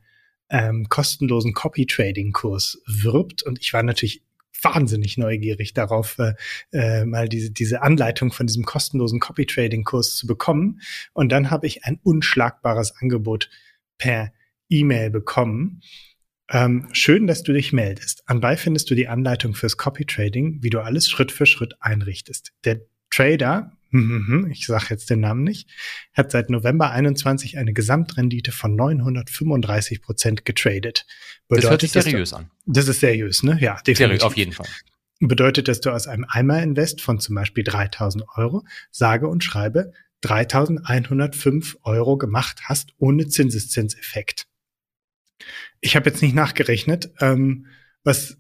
[0.52, 3.42] ähm, kostenlosen Copy-Trading-Kurs wirbt.
[3.42, 4.22] Und ich war natürlich
[4.62, 6.34] wahnsinnig neugierig darauf, äh,
[6.72, 10.82] äh, mal diese, diese Anleitung von diesem kostenlosen Copy-Trading-Kurs zu bekommen.
[11.14, 13.50] Und dann habe ich ein unschlagbares Angebot
[14.02, 14.34] per
[14.68, 15.82] E-Mail bekommen.
[16.50, 18.24] Ähm, schön, dass du dich meldest.
[18.26, 22.52] Anbei findest du die Anleitung fürs Copy Trading, wie du alles Schritt für Schritt einrichtest.
[22.66, 23.78] Der Trader,
[24.50, 25.70] ich sage jetzt den Namen nicht,
[26.14, 31.06] hat seit November 21 eine Gesamtrendite von 935 Prozent getradet.
[31.48, 32.52] Bedeutet, das hört sich seriös du, an.
[32.66, 33.60] Das ist seriös, ne?
[33.62, 33.98] Ja, definitiv.
[33.98, 34.68] Seriös, auf jeden Fall.
[35.20, 41.78] Bedeutet, dass du aus einem Eimer-Invest von zum Beispiel 3000 Euro sage und schreibe 3105
[41.84, 44.48] Euro gemacht hast ohne Zinseszinseffekt.
[45.80, 47.12] Ich habe jetzt nicht nachgerechnet.
[47.20, 47.68] Ähm,
[48.04, 48.38] was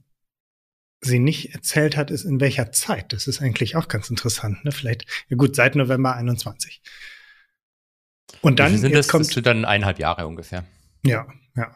[1.01, 3.13] sie nicht erzählt hat, ist in welcher Zeit.
[3.13, 4.63] Das ist eigentlich auch ganz interessant.
[4.63, 4.71] Ne?
[4.71, 6.81] Vielleicht, ja gut, seit November 21.
[8.41, 10.65] Und dann sind das, kommt, das dann eineinhalb Jahre ungefähr.
[11.03, 11.75] Ja, ja.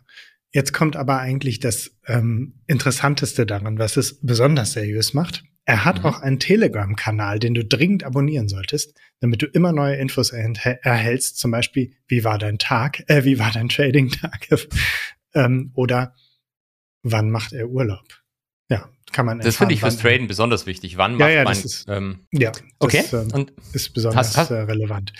[0.51, 5.43] Jetzt kommt aber eigentlich das ähm, Interessanteste daran, was es besonders seriös macht.
[5.65, 6.05] Er hat mhm.
[6.05, 11.39] auch einen Telegram-Kanal, den du dringend abonnieren solltest, damit du immer neue Infos erhältst.
[11.39, 14.47] Zum Beispiel, wie war dein Tag, äh, wie war dein Trading-Tag
[15.33, 16.15] ähm, oder
[17.01, 18.23] wann macht er Urlaub?
[18.69, 19.39] Ja, kann man.
[19.39, 20.97] Das finde ich fürs Traden besonders wichtig.
[20.97, 21.53] Wann ja, macht ja, man?
[21.53, 23.03] Das ist, ähm, ja, das, okay.
[23.13, 25.13] Ähm, Und ist besonders hast, hast, äh, relevant.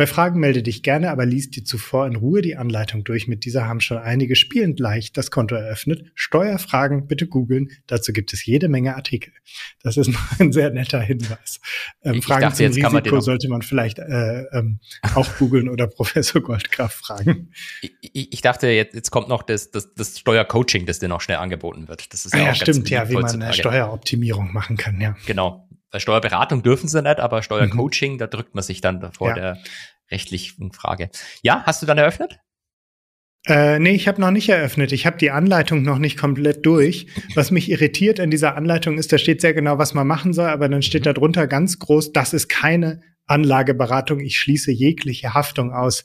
[0.00, 3.28] Bei Fragen melde dich gerne, aber lies dir zuvor in Ruhe die Anleitung durch.
[3.28, 6.10] Mit dieser haben schon einige spielend leicht das Konto eröffnet.
[6.14, 7.68] Steuerfragen bitte googeln.
[7.86, 9.34] Dazu gibt es jede Menge Artikel.
[9.82, 11.60] Das ist noch ein sehr netter Hinweis.
[12.02, 14.78] Ähm, ich Fragen dachte, zum Risiko sollte man vielleicht äh, ähm,
[15.14, 17.52] auch googeln oder Professor Goldkraft fragen.
[17.82, 21.20] Ich, ich, ich, dachte, jetzt, jetzt kommt noch das, das, das Steuercoaching, das dir noch
[21.20, 22.10] schnell angeboten wird.
[22.14, 25.16] Das ist ja, ah, ja stimmt, ja, wie man eine Steueroptimierung machen kann, ja.
[25.26, 25.68] Genau.
[25.90, 28.18] Bei Steuerberatung dürfen sie nicht, aber Steuercoaching, mhm.
[28.18, 29.34] da drückt man sich dann vor ja.
[29.34, 29.58] der
[30.10, 31.10] rechtlichen Frage.
[31.42, 32.38] Ja, hast du dann eröffnet?
[33.46, 34.92] Äh, nee, ich habe noch nicht eröffnet.
[34.92, 37.06] Ich habe die Anleitung noch nicht komplett durch.
[37.34, 40.48] Was mich irritiert in dieser Anleitung ist, da steht sehr genau, was man machen soll,
[40.48, 41.04] aber dann steht mhm.
[41.04, 44.20] da drunter ganz groß, das ist keine Anlageberatung.
[44.20, 46.04] Ich schließe jegliche Haftung aus.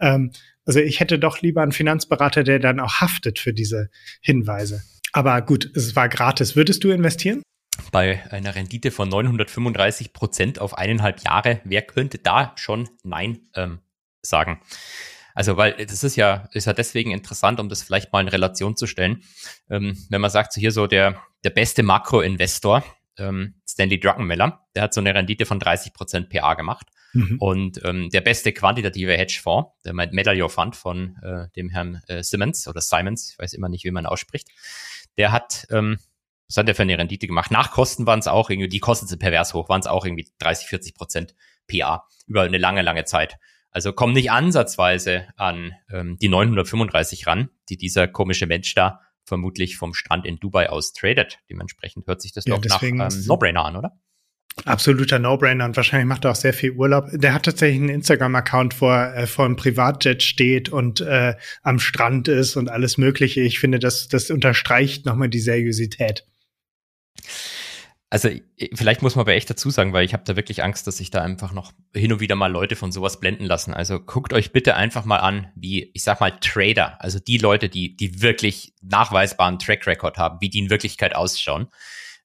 [0.00, 0.32] Ähm,
[0.64, 3.90] also ich hätte doch lieber einen Finanzberater, der dann auch haftet für diese
[4.20, 4.82] Hinweise.
[5.12, 6.56] Aber gut, es war gratis.
[6.56, 7.42] Würdest du investieren?
[7.90, 13.80] bei einer Rendite von 935 Prozent auf eineinhalb Jahre, wer könnte da schon Nein ähm,
[14.22, 14.60] sagen?
[15.34, 18.76] Also, weil das ist ja, ist ja deswegen interessant, um das vielleicht mal in Relation
[18.76, 19.22] zu stellen.
[19.70, 22.84] Ähm, wenn man sagt, so hier so der, der beste Makroinvestor,
[23.18, 26.86] ähm, Stanley Druckenmiller, der hat so eine Rendite von 30 Prozent PA gemacht.
[27.14, 27.36] Mhm.
[27.38, 32.66] Und ähm, der beste quantitative Hedgefonds, der Medallion Fund von äh, dem Herrn äh, Simmons
[32.68, 34.48] oder Simons, ich weiß immer nicht, wie man ausspricht,
[35.18, 35.98] der hat ähm,
[36.48, 37.50] was hat der für eine Rendite gemacht?
[37.50, 40.28] Nach Kosten waren es auch irgendwie, die Kosten sind pervers hoch, waren es auch irgendwie
[40.38, 41.34] 30, 40 Prozent
[41.66, 43.38] PA über eine lange, lange Zeit.
[43.70, 49.76] Also kommen nicht ansatzweise an ähm, die 935 ran, die dieser komische Mensch da vermutlich
[49.76, 51.38] vom Strand in Dubai aus tradet.
[51.50, 53.98] Dementsprechend hört sich das ja, doch nach ähm, No-Brainer an, oder?
[54.64, 57.08] Absoluter No-Brainer und wahrscheinlich macht er auch sehr viel Urlaub.
[57.12, 61.78] Der hat tatsächlich einen Instagram-Account, wo er äh, vor einem Privatjet steht und äh, am
[61.78, 63.40] Strand ist und alles Mögliche.
[63.40, 66.26] Ich finde, das, das unterstreicht nochmal die Seriosität.
[68.12, 68.28] Also
[68.74, 71.08] vielleicht muss man aber echt dazu sagen, weil ich habe da wirklich Angst, dass sich
[71.08, 73.72] da einfach noch hin und wieder mal Leute von sowas blenden lassen.
[73.72, 77.70] Also guckt euch bitte einfach mal an, wie ich sag mal Trader, also die Leute,
[77.70, 81.68] die die wirklich nachweisbaren Track Record haben, wie die in Wirklichkeit ausschauen,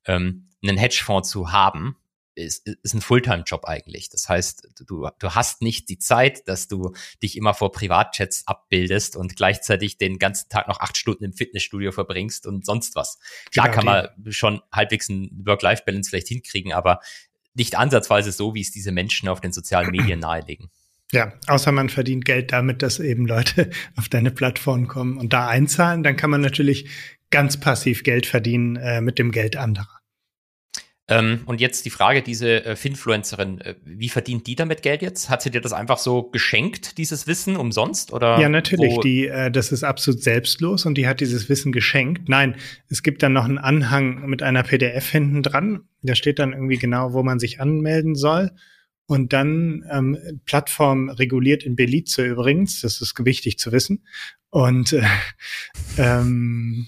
[0.03, 1.95] ähm, einen Hedgefonds zu haben
[2.37, 4.09] ist, ist ein Fulltime-Job eigentlich.
[4.09, 9.15] Das heißt, du, du hast nicht die Zeit, dass du dich immer vor Privatchats abbildest
[9.15, 13.19] und gleichzeitig den ganzen Tag noch acht Stunden im Fitnessstudio verbringst und sonst was.
[13.51, 16.99] Klar genau, kann man schon halbwegs ein Work-Life-Balance vielleicht hinkriegen, aber
[17.53, 20.69] nicht ansatzweise so, wie es diese Menschen auf den sozialen Medien nahelegen.
[21.11, 25.47] Ja, außer man verdient Geld damit, dass eben Leute auf deine Plattform kommen und da
[25.47, 26.89] einzahlen, dann kann man natürlich
[27.29, 29.96] ganz passiv Geld verdienen äh, mit dem Geld anderer.
[31.09, 35.29] Ähm, und jetzt die Frage, diese äh, Finfluencerin, äh, wie verdient die damit Geld jetzt?
[35.29, 38.11] Hat sie dir das einfach so geschenkt, dieses Wissen umsonst?
[38.11, 38.99] Oder ja, natürlich.
[38.99, 42.27] Die, äh, das ist absolut selbstlos und die hat dieses Wissen geschenkt.
[42.27, 42.55] Nein,
[42.89, 45.83] es gibt dann noch einen Anhang mit einer PDF hinten dran.
[46.01, 48.51] Da steht dann irgendwie genau, wo man sich anmelden soll.
[49.05, 54.03] Und dann ähm, Plattform reguliert in Belize übrigens, das ist wichtig zu wissen.
[54.49, 55.03] Und äh,
[55.97, 56.87] ähm,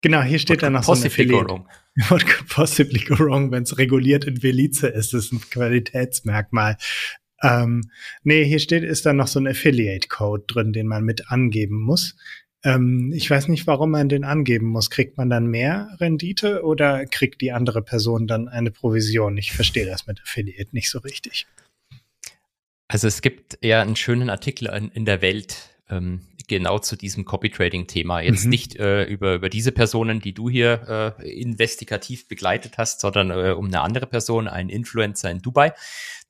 [0.00, 1.64] genau, hier steht dann noch so eine Affiliate.
[2.08, 5.12] What could possibly go wrong, wenn es reguliert in Belize ist?
[5.12, 6.76] Das ist ein Qualitätsmerkmal.
[7.42, 7.90] Ähm,
[8.22, 12.16] nee, hier steht, ist dann noch so ein Affiliate-Code drin, den man mit angeben muss.
[12.64, 14.90] Ähm, ich weiß nicht, warum man den angeben muss.
[14.90, 19.36] Kriegt man dann mehr Rendite oder kriegt die andere Person dann eine Provision?
[19.36, 21.46] Ich verstehe das mit Affiliate nicht so richtig.
[22.88, 27.24] Also es gibt ja einen schönen Artikel in, in der Welt, ähm, genau zu diesem
[27.24, 28.20] Copy-Trading-Thema.
[28.20, 28.50] Jetzt mhm.
[28.50, 33.50] nicht äh, über, über diese Personen, die du hier äh, investigativ begleitet hast, sondern äh,
[33.50, 35.72] um eine andere Person, einen Influencer in Dubai,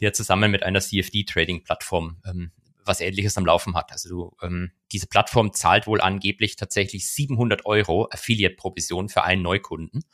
[0.00, 2.52] der zusammen mit einer CFD-Trading-Plattform ähm,
[2.86, 3.92] was ähnliches am Laufen hat.
[3.92, 10.04] Also du, ähm, diese Plattform zahlt wohl angeblich tatsächlich 700 Euro Affiliate-Provision für einen Neukunden.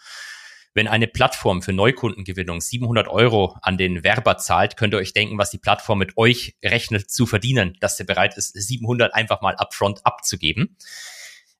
[0.73, 5.37] Wenn eine Plattform für Neukundengewinnung 700 Euro an den Werber zahlt, könnt ihr euch denken,
[5.37, 9.57] was die Plattform mit euch rechnet zu verdienen, dass sie bereit ist, 700 einfach mal
[9.57, 10.77] upfront abzugeben.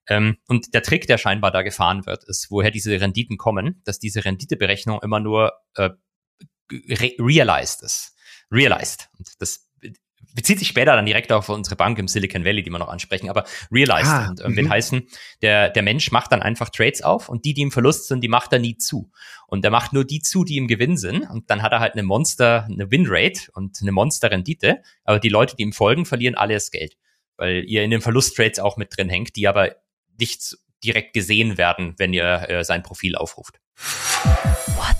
[0.07, 3.99] Ähm, und der Trick, der scheinbar da gefahren wird, ist, woher diese Renditen kommen, dass
[3.99, 5.89] diese Renditeberechnung immer nur äh,
[6.71, 8.15] re realized ist.
[8.49, 9.09] Realized.
[9.17, 9.69] Und das
[10.33, 13.29] bezieht sich später dann direkt auf unsere Bank im Silicon Valley, die wir noch ansprechen,
[13.29, 14.69] aber realized ah, und, äh, will mhm.
[14.69, 15.07] heißen,
[15.41, 18.27] der, der Mensch macht dann einfach Trades auf und die, die im Verlust sind, die
[18.27, 19.11] macht er nie zu.
[19.47, 21.93] Und er macht nur die zu, die im Gewinn sind und dann hat er halt
[21.93, 26.71] eine Monster, eine Winrate und eine Monster-Rendite, aber die Leute, die ihm folgen, verlieren alles
[26.71, 26.97] Geld,
[27.37, 29.75] weil ihr in den Verlusttrades auch mit drin hängt, die aber
[30.17, 33.59] nicht direkt gesehen werden, wenn ihr äh, sein Profil aufruft.
[34.75, 34.95] What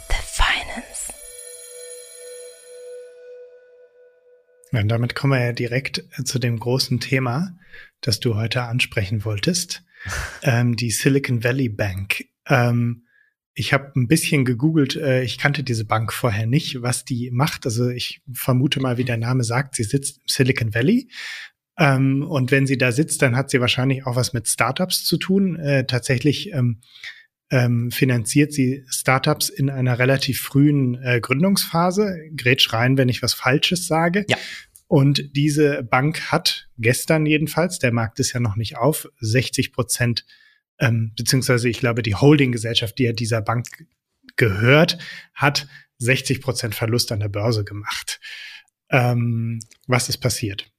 [4.71, 7.57] Ja, und damit kommen wir ja direkt äh, zu dem großen Thema,
[7.99, 9.83] das du heute ansprechen wolltest,
[10.43, 12.25] ähm, die Silicon Valley Bank.
[12.47, 13.05] Ähm,
[13.53, 17.65] ich habe ein bisschen gegoogelt, äh, ich kannte diese Bank vorher nicht, was die macht.
[17.65, 21.09] Also ich vermute mal, wie der Name sagt, sie sitzt im Silicon Valley.
[21.77, 25.17] Ähm, und wenn sie da sitzt, dann hat sie wahrscheinlich auch was mit Startups zu
[25.17, 25.57] tun.
[25.57, 26.81] Äh, tatsächlich ähm,
[27.51, 32.17] ähm, finanziert sie Startups in einer relativ frühen äh, Gründungsphase.
[32.35, 34.25] Grätsch rein, wenn ich was Falsches sage.
[34.29, 34.37] Ja.
[34.87, 40.25] Und diese Bank hat gestern jedenfalls, der Markt ist ja noch nicht auf, 60 Prozent,
[40.79, 43.67] ähm, beziehungsweise ich glaube, die Holdinggesellschaft, die ja dieser Bank
[44.37, 44.97] gehört,
[45.33, 45.67] hat
[45.99, 48.19] 60 Prozent Verlust an der Börse gemacht.
[48.89, 50.71] Ähm, was ist passiert?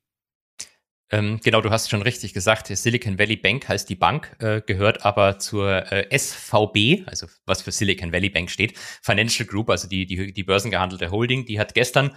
[1.12, 5.05] Ähm, genau, du hast schon richtig gesagt, Silicon Valley Bank heißt die Bank, äh, gehört
[5.05, 10.07] aber zur äh, SVB, also was für Silicon Valley Bank steht, Financial Group, also die,
[10.07, 12.16] die, die börsengehandelte Holding, die hat gestern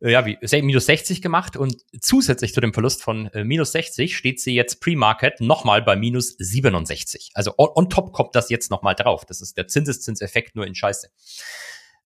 [0.00, 4.16] äh, ja, wie, minus 60 gemacht und zusätzlich zu dem Verlust von äh, minus 60
[4.16, 7.32] steht sie jetzt pre-market nochmal bei minus 67.
[7.34, 9.24] Also on, on top kommt das jetzt nochmal drauf.
[9.26, 11.08] Das ist der Zinseszinseffekt nur in Scheiße.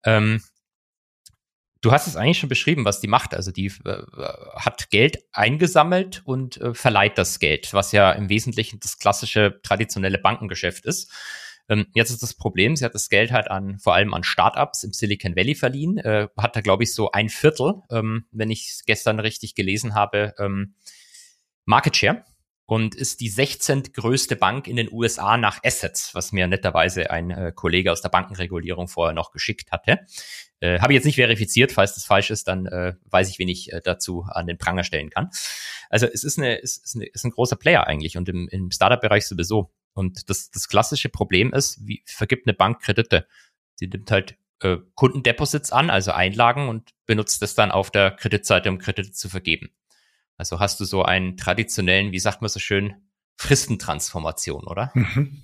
[0.04, 0.42] Ähm,
[1.82, 3.34] Du hast es eigentlich schon beschrieben, was die macht.
[3.34, 4.02] Also die äh,
[4.54, 10.18] hat Geld eingesammelt und äh, verleiht das Geld, was ja im Wesentlichen das klassische traditionelle
[10.18, 11.10] Bankengeschäft ist.
[11.68, 14.84] Ähm, jetzt ist das Problem, sie hat das Geld halt an vor allem an Startups
[14.84, 18.68] im Silicon Valley verliehen, äh, hat da glaube ich so ein Viertel, ähm, wenn ich
[18.68, 20.74] es gestern richtig gelesen habe, ähm,
[21.64, 22.24] Market Share
[22.66, 23.92] und ist die 16.
[23.92, 28.08] größte Bank in den USA nach Assets, was mir netterweise ein äh, Kollege aus der
[28.08, 30.00] Bankenregulierung vorher noch geschickt hatte.
[30.60, 33.48] Äh, Habe ich jetzt nicht verifiziert, falls das falsch ist, dann äh, weiß ich, wen
[33.48, 35.30] ich äh, dazu an den Pranger stellen kann.
[35.90, 38.70] Also es ist, eine, es ist, eine, ist ein großer Player eigentlich und im, im
[38.70, 39.72] Startup-Bereich sowieso.
[39.92, 43.26] Und das, das klassische Problem ist, wie vergibt eine Bank Kredite?
[43.74, 48.70] Sie nimmt halt äh, Kundendeposits an, also Einlagen und benutzt das dann auf der Kreditseite,
[48.70, 49.70] um Kredite zu vergeben.
[50.42, 52.94] Also hast du so einen traditionellen, wie sagt man so schön,
[53.36, 54.90] Fristentransformation, oder?
[54.92, 55.40] Mhm.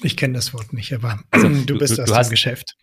[0.00, 2.30] Ich kenne das Wort nicht, aber also, du, du bist du, aus du dem hast,
[2.30, 2.76] Geschäft.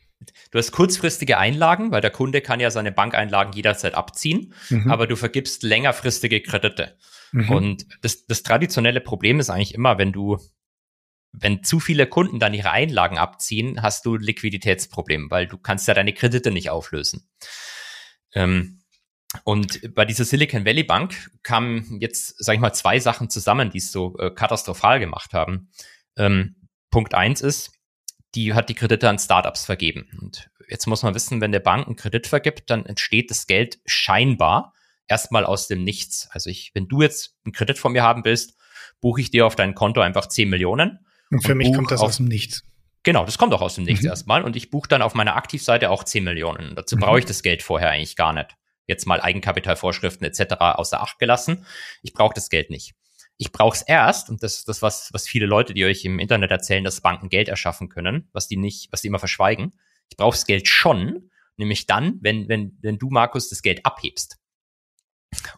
[0.51, 4.91] du hast kurzfristige Einlagen, weil der Kunde kann ja seine Bankeinlagen jederzeit abziehen, mhm.
[4.91, 6.95] aber du vergibst längerfristige Kredite.
[7.31, 7.49] Mhm.
[7.49, 10.37] Und das, das traditionelle Problem ist eigentlich immer, wenn du,
[11.31, 15.95] wenn zu viele Kunden dann ihre Einlagen abziehen, hast du Liquiditätsproblem, weil du kannst ja
[15.95, 17.27] deine Kredite nicht auflösen.
[18.35, 18.80] Ähm,
[19.43, 23.77] und bei dieser Silicon Valley Bank kamen jetzt, sag ich mal, zwei Sachen zusammen, die
[23.77, 25.69] es so äh, katastrophal gemacht haben.
[26.17, 26.55] Ähm,
[26.89, 27.71] Punkt eins ist,
[28.35, 30.09] die hat die Kredite an Startups vergeben.
[30.21, 33.79] Und jetzt muss man wissen, wenn der Bank einen Kredit vergibt, dann entsteht das Geld
[33.85, 34.73] scheinbar
[35.07, 36.29] erstmal aus dem Nichts.
[36.31, 38.57] Also ich, wenn du jetzt einen Kredit von mir haben willst,
[38.99, 40.99] buche ich dir auf dein Konto einfach 10 Millionen.
[41.29, 42.63] Und für und mich kommt das aus dem Nichts.
[43.03, 44.09] Genau, das kommt auch aus dem Nichts mhm.
[44.09, 44.43] erstmal.
[44.43, 46.75] Und ich buche dann auf meiner Aktivseite auch 10 Millionen.
[46.75, 47.01] Dazu mhm.
[47.01, 48.55] brauche ich das Geld vorher eigentlich gar nicht.
[48.87, 50.55] Jetzt mal Eigenkapitalvorschriften etc.
[50.59, 51.65] außer Acht gelassen.
[52.01, 52.93] Ich brauche das Geld nicht.
[53.37, 56.19] Ich brauche es erst, und das ist das, was, was viele Leute, die euch im
[56.19, 59.73] Internet erzählen, dass Banken Geld erschaffen können, was die nicht, was die immer verschweigen.
[60.09, 64.37] Ich brauche das Geld schon, nämlich dann, wenn, wenn, wenn du, Markus, das Geld abhebst.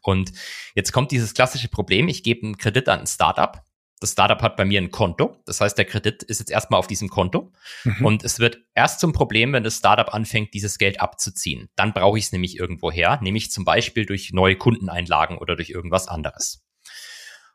[0.01, 0.31] Und
[0.75, 3.63] jetzt kommt dieses klassische Problem, ich gebe einen Kredit an ein Startup.
[3.99, 5.37] Das Startup hat bei mir ein Konto.
[5.45, 7.53] Das heißt, der Kredit ist jetzt erstmal auf diesem Konto.
[7.83, 8.05] Mhm.
[8.05, 11.69] Und es wird erst zum Problem, wenn das Startup anfängt, dieses Geld abzuziehen.
[11.75, 15.69] Dann brauche ich es nämlich irgendwo her, nämlich zum Beispiel durch neue Kundeneinlagen oder durch
[15.69, 16.65] irgendwas anderes.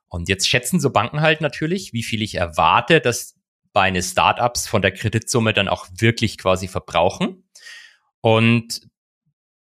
[0.09, 3.35] Und jetzt schätzen so Banken halt natürlich, wie viel ich erwarte, dass
[3.75, 7.45] meine Startups von der Kreditsumme dann auch wirklich quasi verbrauchen.
[8.21, 8.89] Und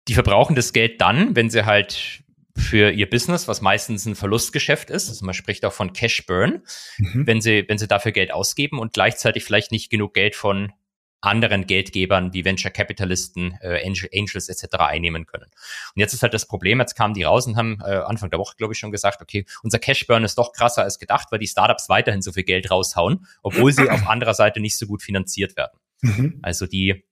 [0.08, 2.22] die verbrauchen das Geld dann, wenn sie halt
[2.56, 6.62] für ihr Business, was meistens ein Verlustgeschäft ist, also man spricht auch von Cash Burn,
[6.98, 7.26] mhm.
[7.26, 10.72] wenn sie, wenn sie dafür Geld ausgeben und gleichzeitig vielleicht nicht genug Geld von
[11.20, 14.76] anderen Geldgebern wie Venture Capitalisten, äh, Angel, Angels etc.
[14.76, 15.44] einnehmen können.
[15.44, 18.38] Und jetzt ist halt das Problem, jetzt kamen die raus und haben äh, Anfang der
[18.38, 21.46] Woche, glaube ich, schon gesagt, okay, unser Cashburn ist doch krasser als gedacht, weil die
[21.46, 25.56] Startups weiterhin so viel Geld raushauen, obwohl sie auf anderer Seite nicht so gut finanziert
[25.56, 25.78] werden.
[26.02, 26.38] Mhm.
[26.42, 27.04] Also die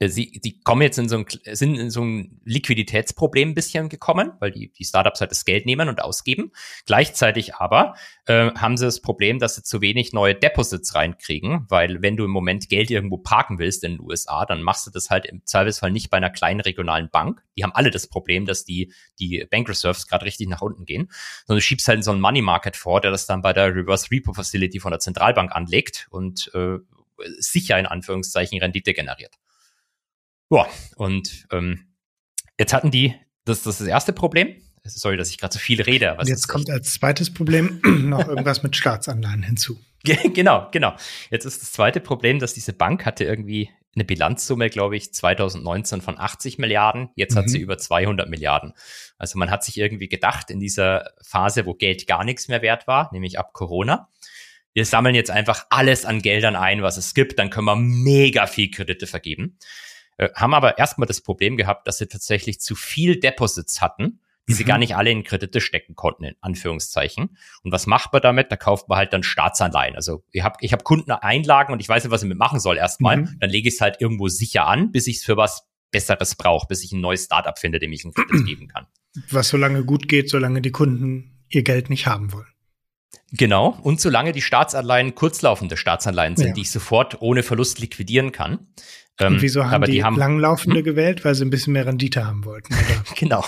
[0.00, 4.32] sie, die kommen jetzt in so ein, sind in so ein Liquiditätsproblem ein bisschen gekommen,
[4.40, 6.52] weil die, die Startups halt das Geld nehmen und ausgeben.
[6.86, 7.94] Gleichzeitig aber
[8.26, 12.24] äh, haben sie das Problem, dass sie zu wenig neue Deposits reinkriegen, weil wenn du
[12.24, 15.44] im Moment Geld irgendwo parken willst in den USA, dann machst du das halt im
[15.46, 17.42] Zweifelsfall nicht bei einer kleinen regionalen Bank.
[17.56, 21.10] Die haben alle das Problem, dass die, die Bank Reserves gerade richtig nach unten gehen,
[21.46, 23.74] sondern du schiebst halt in so einen Money Market vor, der das dann bei der
[23.74, 26.78] Reverse Repo Facility von der Zentralbank anlegt und äh,
[27.38, 29.34] sicher in Anführungszeichen Rendite generiert.
[30.50, 31.94] Ja, und ähm,
[32.58, 34.56] jetzt hatten die, das, das ist das erste Problem.
[34.86, 36.16] Sorry, dass ich gerade so viel rede.
[36.24, 39.78] jetzt kommt als zweites Problem noch irgendwas mit Staatsanleihen hinzu.
[40.02, 40.94] genau, genau.
[41.30, 46.02] Jetzt ist das zweite Problem, dass diese Bank hatte irgendwie eine Bilanzsumme, glaube ich, 2019
[46.02, 47.10] von 80 Milliarden.
[47.14, 47.38] Jetzt mhm.
[47.38, 47.64] hat sie mhm.
[47.64, 48.74] über 200 Milliarden.
[49.16, 52.86] Also man hat sich irgendwie gedacht, in dieser Phase, wo Geld gar nichts mehr wert
[52.86, 54.10] war, nämlich ab Corona,
[54.74, 58.46] wir sammeln jetzt einfach alles an Geldern ein, was es gibt, dann können wir mega
[58.46, 59.56] viel Kredite vergeben.
[60.16, 64.52] Äh, haben aber erstmal das Problem gehabt, dass sie tatsächlich zu viel Deposits hatten, die
[64.52, 64.56] mhm.
[64.56, 67.36] sie gar nicht alle in Kredite stecken konnten, in Anführungszeichen.
[67.62, 68.52] Und was macht man damit?
[68.52, 69.96] Da kauft man halt dann Staatsanleihen.
[69.96, 72.76] Also ich habe ich hab Kundeneinlagen und ich weiß nicht, was ich mit machen soll
[72.76, 73.18] erstmal.
[73.18, 73.36] Mhm.
[73.40, 76.66] Dann lege ich es halt irgendwo sicher an, bis ich es für was Besseres brauche,
[76.66, 78.86] bis ich ein neues Startup finde, dem ich einen Kredit geben kann.
[79.30, 82.48] Was so lange gut geht, solange die Kunden ihr Geld nicht haben wollen.
[83.36, 83.78] Genau.
[83.82, 86.52] Und solange die Staatsanleihen kurzlaufende Staatsanleihen sind, ja.
[86.54, 88.68] die ich sofort ohre Verlust liquidieren kann.
[89.20, 90.84] Ähm, und wieso haben die, die haben, langlaufende hm?
[90.84, 91.24] gewählt?
[91.24, 92.74] Weil sie ein bisschen mehr Rendite haben wollten.
[93.16, 93.44] genau.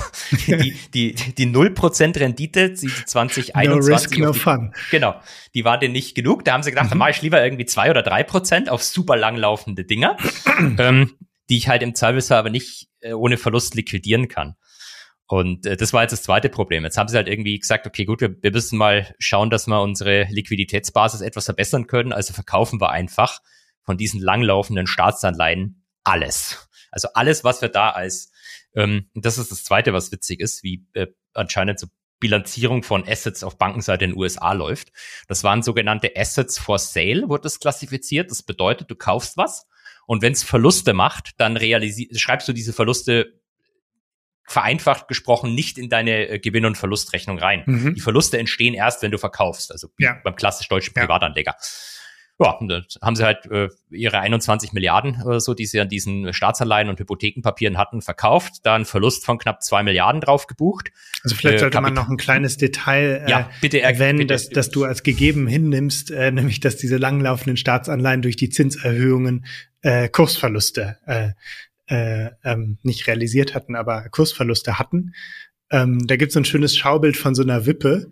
[0.46, 3.56] Die, die, die 0% Rendite, die 2021.
[3.68, 4.74] No risk, no die, fun.
[4.90, 5.20] Genau.
[5.54, 6.44] Die war denen nicht genug.
[6.44, 6.90] Da haben sie gedacht, mhm.
[6.90, 10.16] dann mache ich lieber irgendwie zwei oder drei Prozent auf super langlaufende Dinger,
[10.78, 11.14] ähm,
[11.48, 14.54] die ich halt im Zweifelsfall aber nicht äh, ohne Verlust liquidieren kann.
[15.26, 16.84] Und äh, das war jetzt das zweite Problem.
[16.84, 19.82] Jetzt haben sie halt irgendwie gesagt, okay, gut, wir, wir müssen mal schauen, dass wir
[19.82, 22.12] unsere Liquiditätsbasis etwas verbessern können.
[22.12, 23.40] Also verkaufen wir einfach
[23.86, 26.68] von diesen langlaufenden Staatsanleihen alles.
[26.90, 28.30] Also alles, was wir da als,
[28.74, 31.86] ähm, das ist das Zweite, was witzig ist, wie äh, anscheinend so
[32.18, 34.90] Bilanzierung von Assets auf Bankenseite in den USA läuft.
[35.28, 38.30] Das waren sogenannte Assets for Sale, wurde das klassifiziert.
[38.30, 39.66] Das bedeutet, du kaufst was
[40.06, 43.38] und wenn es Verluste macht, dann schreibst du diese Verluste
[44.48, 47.64] vereinfacht gesprochen nicht in deine äh, Gewinn- und Verlustrechnung rein.
[47.66, 47.94] Mhm.
[47.94, 50.20] Die Verluste entstehen erst, wenn du verkaufst, also ja.
[50.22, 51.56] beim klassisch deutschen Privatanleger.
[51.58, 51.95] Ja
[52.38, 52.58] ja,
[53.00, 57.00] haben sie halt äh, ihre 21 Milliarden oder so, die sie an diesen Staatsanleihen und
[57.00, 60.90] Hypothekenpapieren hatten, verkauft, da einen Verlust von knapp zwei Milliarden drauf gebucht.
[61.22, 64.48] Also vielleicht äh, sollte man noch ein kleines Detail äh, ja, bitte erwähnen, bitte, dass,
[64.50, 69.46] dass du als gegeben hinnimmst, äh, nämlich dass diese langlaufenden Staatsanleihen durch die Zinserhöhungen
[69.80, 71.30] äh, Kursverluste äh,
[71.86, 75.14] äh, ähm, nicht realisiert hatten, aber Kursverluste hatten.
[75.70, 78.10] Ähm, da gibt es ein schönes Schaubild von so einer Wippe,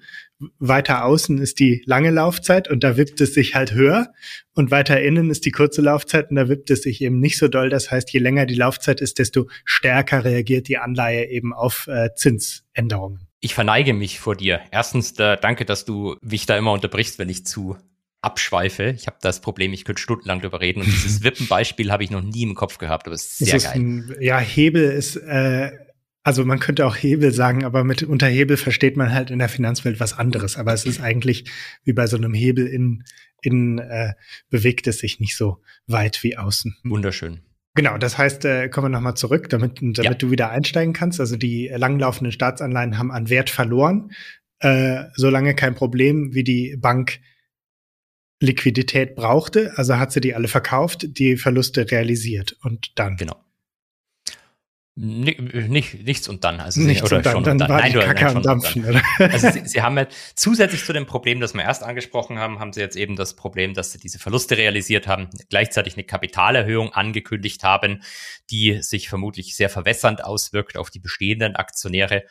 [0.59, 4.13] weiter außen ist die lange Laufzeit und da wippt es sich halt höher
[4.55, 7.49] und weiter innen ist die kurze Laufzeit und da wippt es sich eben nicht so
[7.49, 7.71] doll.
[7.71, 12.11] Das heißt, je länger die Laufzeit ist, desto stärker reagiert die Anleihe eben auf äh,
[12.15, 13.29] Zinsänderungen.
[13.41, 14.61] Ich verneige mich vor dir.
[14.71, 17.77] Erstens, da, danke, dass du mich da immer unterbrichst, wenn ich zu
[18.25, 18.95] abschweife.
[18.97, 22.23] Ich habe das Problem, ich könnte stundenlang darüber reden und dieses Wippenbeispiel habe ich noch
[22.23, 23.75] nie im Kopf gehabt, aber es ist sehr ist geil.
[23.75, 25.73] Ein, ja, Hebel ist äh,
[26.25, 29.51] also man könnte auch Hebel sagen, aber mit unter Hebel versteht man halt in der
[29.51, 30.57] Finanzwelt was anderes.
[30.57, 31.45] Aber es ist eigentlich
[31.85, 33.05] wie bei so einem Hebel in,
[33.43, 34.15] in äh,
[34.49, 36.77] bewegt es sich nicht so weit wie außen.
[36.83, 37.41] Wunderschön.
[37.75, 40.15] Genau, das heißt, äh, kommen wir nochmal zurück, damit, damit ja.
[40.15, 41.21] du wieder einsteigen kannst.
[41.21, 44.13] Also die langlaufenden Staatsanleihen haben an Wert verloren.
[44.61, 47.21] Äh, solange kein Problem, wie die Bank
[48.41, 53.17] Liquidität brauchte, also hat sie die alle verkauft, die Verluste realisiert und dann.
[53.17, 53.44] Genau.
[54.97, 56.61] Nicht, nichts und dann.
[56.61, 59.03] Also nichts oder und dann, schon dann, dann war nein, die Kacke am Dampfen.
[59.19, 62.73] Also sie, sie haben halt zusätzlich zu dem Problem, das wir erst angesprochen haben, haben
[62.73, 67.65] sie jetzt eben das Problem, dass sie diese Verluste realisiert haben, gleichzeitig eine Kapitalerhöhung angekündigt
[67.65, 68.03] haben,
[68.51, 72.23] die sich vermutlich sehr verwässernd auswirkt auf die bestehenden Aktionäre.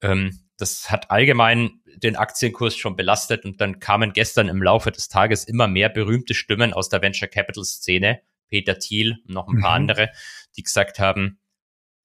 [0.00, 5.08] Ähm, das hat allgemein den Aktienkurs schon belastet und dann kamen gestern im Laufe des
[5.08, 9.60] Tages immer mehr berühmte Stimmen aus der Venture Capital Szene, Peter Thiel und noch ein
[9.60, 9.90] paar mhm.
[9.90, 10.10] andere,
[10.56, 11.37] die gesagt haben,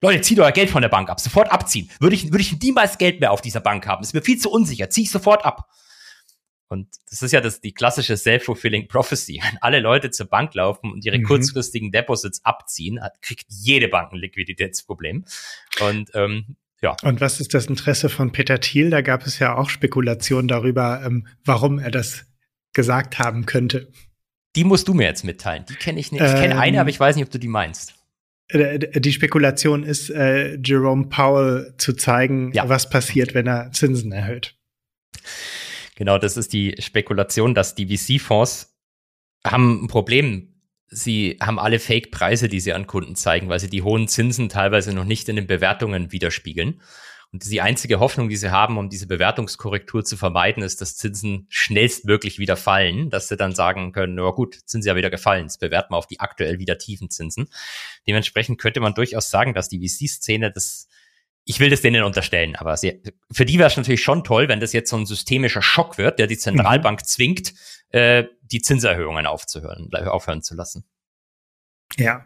[0.04, 1.90] Leute, zieht euer Geld von der Bank ab, sofort abziehen.
[2.00, 4.04] Würde ich, würde ich niemals Geld mehr auf dieser Bank haben.
[4.04, 4.90] ist mir viel zu unsicher.
[4.90, 5.70] Zieh ich sofort ab.
[6.68, 9.40] Und das ist ja das, die klassische self-fulfilling prophecy.
[9.42, 11.24] Wenn alle Leute zur Bank laufen und ihre mhm.
[11.24, 15.24] kurzfristigen Deposits abziehen, kriegt jede Bank ein Liquiditätsproblem.
[15.80, 16.98] Und ähm, ja.
[17.02, 18.90] Und was ist das Interesse von Peter Thiel?
[18.90, 22.26] Da gab es ja auch Spekulationen darüber, ähm, warum er das
[22.74, 23.90] gesagt haben könnte.
[24.58, 25.64] Die musst du mir jetzt mitteilen.
[25.70, 26.22] Die kenne ich nicht.
[26.22, 27.94] Ich kenne ähm, eine, aber ich weiß nicht, ob du die meinst.
[28.50, 32.68] Äh, die Spekulation ist, äh, Jerome Powell zu zeigen, ja.
[32.70, 34.56] was passiert, wenn er Zinsen erhöht.
[35.96, 38.76] Genau, das ist die Spekulation, dass die VC-Fonds
[39.46, 40.50] haben ein Problem.
[40.88, 44.94] Sie haben alle Fake-Preise, die sie an Kunden zeigen, weil sie die hohen Zinsen teilweise
[44.94, 46.82] noch nicht in den Bewertungen widerspiegeln.
[47.34, 51.48] Und die einzige Hoffnung, die sie haben, um diese Bewertungskorrektur zu vermeiden, ist, dass Zinsen
[51.50, 55.46] schnellstmöglich wieder fallen, dass sie dann sagen können, na gut, sind sie ja wieder gefallen,
[55.46, 57.50] jetzt bewerten wir auf die aktuell wieder tiefen Zinsen.
[58.08, 60.88] Dementsprechend könnte man durchaus sagen, dass die VC-Szene das
[61.46, 64.62] ich will das denen unterstellen, aber sie, für die wäre es natürlich schon toll, wenn
[64.62, 67.06] das jetzt so ein systemischer Schock wird, der die Zentralbank mhm.
[67.06, 67.54] zwingt,
[67.90, 70.86] äh, die Zinserhöhungen aufzuhören, aufhören zu lassen.
[71.98, 72.26] Ja,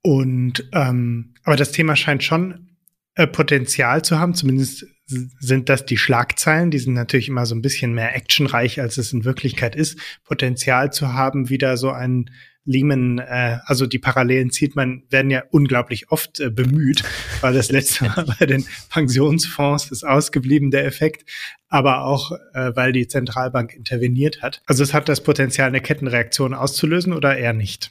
[0.00, 2.73] und ähm, aber das Thema scheint schon
[3.14, 4.34] äh, Potenzial zu haben.
[4.34, 6.70] Zumindest sind das die Schlagzeilen.
[6.70, 9.98] Die sind natürlich immer so ein bisschen mehr actionreich, als es in Wirklichkeit ist.
[10.24, 12.30] Potenzial zu haben, wieder so ein
[12.66, 17.04] Lehman, äh, also die Parallelen zieht man, werden ja unglaublich oft äh, bemüht,
[17.42, 21.28] weil das letzte Mal bei den Pensionsfonds ist ausgeblieben, der Effekt,
[21.68, 24.62] aber auch, äh, weil die Zentralbank interveniert hat.
[24.66, 27.90] Also es hat das Potenzial, eine Kettenreaktion auszulösen oder eher nicht?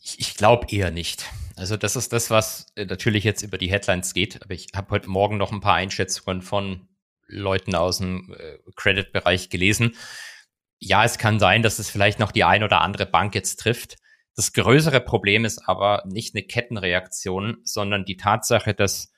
[0.00, 1.26] Ich, ich glaube eher nicht.
[1.62, 4.42] Also das ist das, was äh, natürlich jetzt über die Headlines geht.
[4.42, 6.88] Aber ich habe heute Morgen noch ein paar Einschätzungen von
[7.28, 9.94] Leuten aus dem äh, Credit-Bereich gelesen.
[10.80, 13.98] Ja, es kann sein, dass es vielleicht noch die ein oder andere Bank jetzt trifft.
[14.34, 19.12] Das größere Problem ist aber nicht eine Kettenreaktion, sondern die Tatsache, dass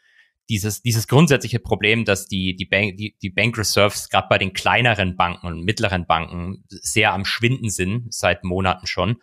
[0.51, 4.53] dieses, dieses grundsätzliche Problem, dass die, die, Bank, die, die Bank Reserves gerade bei den
[4.53, 9.17] kleineren Banken und mittleren Banken sehr am Schwinden sind, seit Monaten schon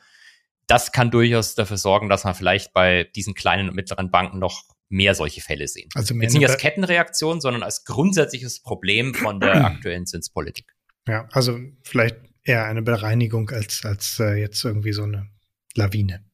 [0.67, 4.63] das kann durchaus dafür sorgen, dass man vielleicht bei diesen kleinen und mittleren Banken noch
[4.89, 5.89] mehr solche Fälle sehen.
[5.95, 10.75] Also Jetzt nicht als Kettenreaktion, sondern als grundsätzliches Problem von der aktuellen Zinspolitik.
[11.07, 15.29] Ja, also vielleicht eher eine Bereinigung als, als äh, jetzt irgendwie so eine
[15.75, 16.25] Lawine.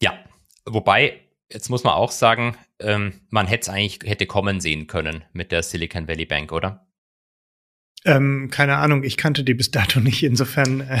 [0.00, 0.18] Ja,
[0.64, 1.20] wobei,
[1.50, 5.52] jetzt muss man auch sagen, ähm, man hätte es eigentlich hätte kommen sehen können mit
[5.52, 6.88] der Silicon Valley Bank, oder?
[8.04, 10.22] Ähm, keine Ahnung, ich kannte die bis dato nicht.
[10.24, 11.00] Insofern äh,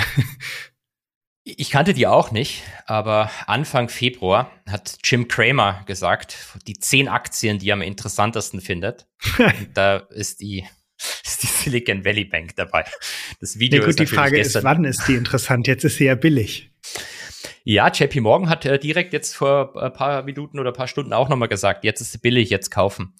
[1.44, 6.36] ich kannte die auch nicht, aber Anfang Februar hat Jim Cramer gesagt,
[6.66, 9.06] die zehn Aktien, die er am interessantesten findet.
[9.74, 10.64] da ist die,
[11.24, 12.84] ist die Silicon Valley Bank dabei.
[13.40, 15.66] Das Video ja, gut, ist die Frage ist, wann ist die interessant?
[15.66, 16.70] Jetzt ist sie ja billig.
[17.64, 21.12] Ja, JP Morgan hat äh, direkt jetzt vor ein paar Minuten oder ein paar Stunden
[21.12, 23.14] auch nochmal gesagt, jetzt ist sie billig, jetzt kaufen.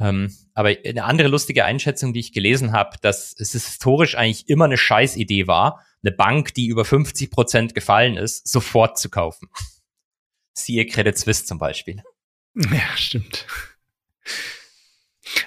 [0.00, 4.64] Ähm, aber eine andere lustige Einschätzung, die ich gelesen habe, dass es historisch eigentlich immer
[4.64, 9.48] eine Scheißidee war, eine Bank, die über 50 Prozent gefallen ist, sofort zu kaufen.
[10.52, 12.02] Siehe Credit Suisse zum Beispiel.
[12.54, 13.46] Ja, stimmt.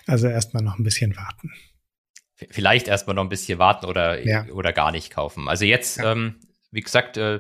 [0.06, 1.52] Also erstmal noch ein bisschen warten.
[2.50, 4.46] Vielleicht erstmal noch ein bisschen warten oder, ja.
[4.48, 5.48] oder gar nicht kaufen.
[5.48, 6.12] Also jetzt, ja.
[6.12, 6.40] ähm,
[6.72, 7.40] wie gesagt, äh,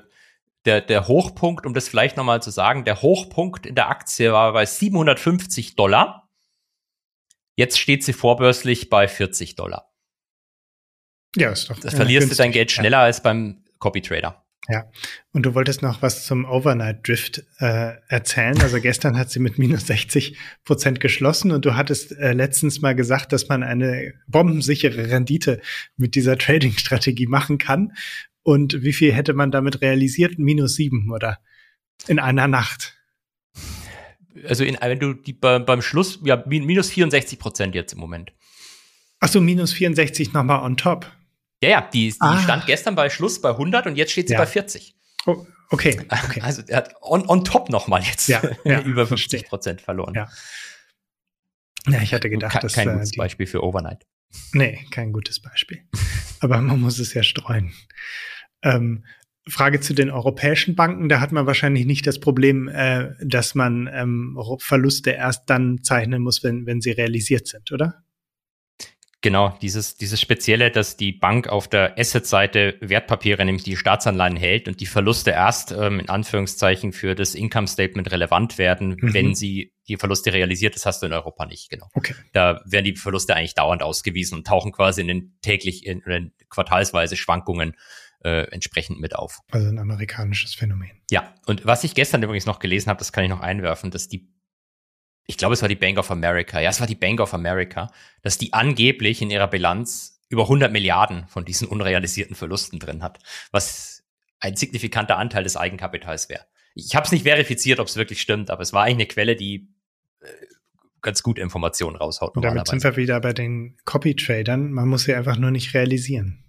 [0.65, 4.53] der, der Hochpunkt, um das vielleicht nochmal zu sagen, der Hochpunkt in der Aktie war
[4.53, 6.29] bei 750 Dollar.
[7.55, 9.90] Jetzt steht sie vorbörslich bei 40 Dollar.
[11.35, 11.79] Ja, ist doch.
[11.79, 13.03] Das verlierst du dein Geld schneller ja.
[13.03, 14.43] als beim Copy Trader.
[14.69, 14.85] Ja,
[15.33, 18.61] und du wolltest noch was zum Overnight Drift äh, erzählen.
[18.61, 22.93] Also gestern hat sie mit minus 60 Prozent geschlossen und du hattest äh, letztens mal
[22.93, 25.61] gesagt, dass man eine bombensichere Rendite
[25.97, 27.93] mit dieser Trading-Strategie machen kann.
[28.43, 30.37] Und wie viel hätte man damit realisiert?
[30.37, 31.39] Minus sieben oder
[32.07, 32.95] in einer Nacht?
[34.47, 38.31] Also in, wenn du die, beim Schluss, ja, minus 64 Prozent jetzt im Moment.
[39.19, 41.11] Ach so, minus 64 nochmal on top.
[41.63, 42.41] Ja, ja, die, die ah.
[42.41, 44.39] stand gestern bei Schluss bei 100 und jetzt steht sie ja.
[44.39, 44.95] bei 40.
[45.27, 46.41] Oh, okay, okay.
[46.43, 50.15] Also er hat on, on top nochmal jetzt ja, ja, über 50 Prozent verloren.
[50.15, 50.29] Ja.
[51.87, 54.05] ja, ich hatte gedacht, Ke dass kein äh, gutes Beispiel für Overnight.
[54.53, 55.83] Nee, kein gutes Beispiel.
[56.39, 57.73] Aber man muss es ja streuen.
[58.63, 59.05] Ähm,
[59.47, 63.89] Frage zu den europäischen Banken, da hat man wahrscheinlich nicht das Problem, äh, dass man
[63.91, 68.03] ähm, Verluste erst dann zeichnen muss, wenn, wenn sie realisiert sind, oder?
[69.21, 74.67] Genau, dieses, dieses Spezielle, dass die Bank auf der Asset-Seite Wertpapiere, nämlich die Staatsanleihen hält
[74.67, 79.13] und die Verluste erst ähm, in Anführungszeichen für das Income Statement relevant werden, mhm.
[79.13, 81.87] wenn sie die Verluste realisiert, das hast du in Europa nicht, genau.
[81.93, 82.15] Okay.
[82.33, 86.31] Da werden die Verluste eigentlich dauernd ausgewiesen und tauchen quasi in den täglich, in, in
[86.49, 87.75] quartalsweise Schwankungen
[88.23, 89.39] äh, entsprechend mit auf.
[89.51, 90.91] Also ein amerikanisches Phänomen.
[91.11, 94.07] Ja, und was ich gestern übrigens noch gelesen habe, das kann ich noch einwerfen, dass
[94.07, 94.27] die
[95.27, 96.59] ich glaube, es war die Bank of America.
[96.59, 97.91] Ja, es war die Bank of America,
[98.21, 103.19] dass die angeblich in ihrer Bilanz über 100 Milliarden von diesen unrealisierten Verlusten drin hat,
[103.51, 104.03] was
[104.39, 106.45] ein signifikanter Anteil des Eigenkapitals wäre.
[106.73, 109.35] Ich habe es nicht verifiziert, ob es wirklich stimmt, aber es war eigentlich eine Quelle,
[109.35, 109.69] die
[110.21, 110.27] äh,
[111.01, 112.35] ganz gut Informationen raushaut.
[112.35, 114.71] Und damit sind wir wieder bei den Copy-Tradern.
[114.71, 116.45] Man muss sie einfach nur nicht realisieren.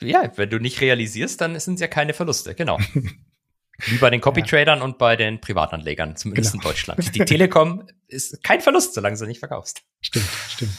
[0.00, 2.78] Ja, wenn du nicht realisierst, dann sind es ja keine Verluste, genau.
[3.86, 4.84] Wie bei den Copy-Tradern ja.
[4.84, 6.62] und bei den Privatanlegern, zumindest genau.
[6.62, 7.14] in Deutschland.
[7.14, 9.82] Die Telekom ist kein Verlust, solange sie nicht verkaufst.
[10.00, 10.72] Stimmt, stimmt.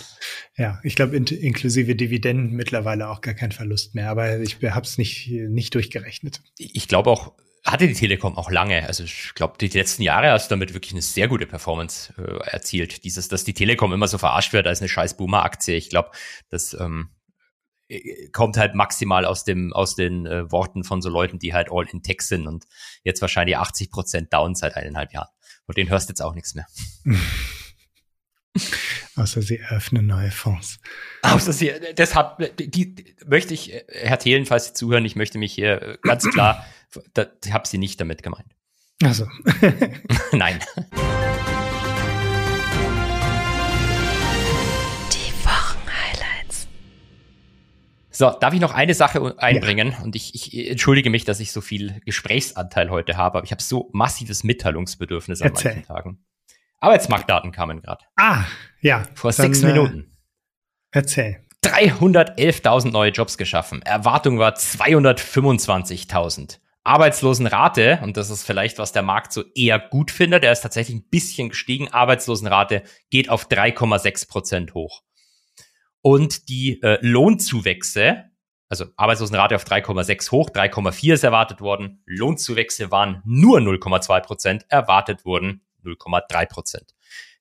[0.58, 4.86] Ja, ich glaube, in, inklusive Dividenden mittlerweile auch gar kein Verlust mehr, aber ich habe
[4.86, 6.42] es nicht, nicht durchgerechnet.
[6.58, 7.34] Ich glaube auch,
[7.66, 8.88] hatte die Telekom auch lange.
[8.88, 12.50] Also ich glaube, die letzten Jahre hast du damit wirklich eine sehr gute Performance äh,
[12.50, 13.04] erzielt.
[13.04, 15.76] Dieses, dass die Telekom immer so verarscht wird als eine scheiß Boomer-Aktie.
[15.76, 16.12] Ich glaube,
[16.50, 17.15] das ähm, äh,
[18.32, 21.86] kommt halt maximal aus dem aus den äh, Worten von so Leuten, die halt all
[21.92, 22.66] in Tech sind und
[23.04, 25.30] jetzt wahrscheinlich 80 Prozent down seit eineinhalb Jahren.
[25.68, 26.66] Und den hörst jetzt auch nichts mehr.
[29.16, 30.80] Außer sie öffnen neue Fonds.
[31.22, 35.38] Außer sie, deshalb, die, die möchte ich, äh, Herr Thelen, falls Sie zuhören, ich möchte
[35.38, 36.66] mich hier äh, ganz klar,
[37.14, 38.48] da, ich habe Sie nicht damit gemeint.
[39.04, 39.28] Also.
[40.32, 40.60] Nein.
[48.16, 49.92] So, darf ich noch eine Sache einbringen?
[49.92, 50.04] Ja.
[50.04, 53.62] Und ich, ich entschuldige mich, dass ich so viel Gesprächsanteil heute habe, aber ich habe
[53.62, 55.74] so massives Mitteilungsbedürfnis an Erzähl.
[55.74, 56.26] manchen Tagen.
[56.80, 58.06] Arbeitsmarktdaten kamen gerade.
[58.16, 58.46] Ah,
[58.80, 59.04] ja.
[59.16, 60.16] Vor Dann, sechs Minuten.
[60.92, 61.42] Äh, erzähl.
[61.66, 63.82] 311.000 neue Jobs geschaffen.
[63.82, 66.60] Erwartung war 225.000.
[66.86, 70.96] Arbeitslosenrate, und das ist vielleicht, was der Markt so eher gut findet, der ist tatsächlich
[70.96, 71.92] ein bisschen gestiegen.
[71.92, 75.02] Arbeitslosenrate geht auf 3,6 Prozent hoch
[76.06, 78.26] und die äh, Lohnzuwächse,
[78.70, 85.26] also Arbeitslosenrate auf 3,6 hoch, 3,4 ist erwartet worden, Lohnzuwächse waren nur 0,2 Prozent, erwartet
[85.26, 86.94] wurden 0,3 Prozent.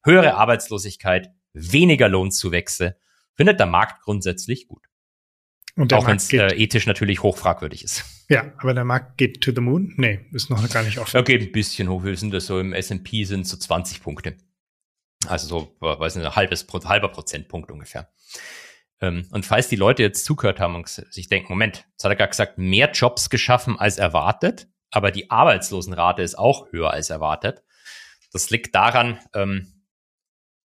[0.03, 2.97] Höhere Arbeitslosigkeit, weniger Lohnzuwächse,
[3.35, 4.87] findet der Markt grundsätzlich gut.
[5.77, 8.03] Und Auch wenn es äh, ethisch natürlich hochfragwürdig ist.
[8.31, 9.93] Ja, aber der Markt geht to the moon?
[9.99, 11.15] Nee, ist noch gar nicht offen.
[11.15, 12.03] Er geht ein bisschen hoch.
[12.03, 14.39] Wir sind das so im S&P sind so 20 Punkte.
[15.29, 18.09] Also so, weiß nicht, ein halbes, halber Prozentpunkt ungefähr.
[19.01, 22.17] Ähm, und falls die Leute jetzt zugehört haben und sich denken, Moment, jetzt hat er
[22.17, 27.63] gerade gesagt, mehr Jobs geschaffen als erwartet, aber die Arbeitslosenrate ist auch höher als erwartet.
[28.33, 29.74] Das liegt daran, ähm,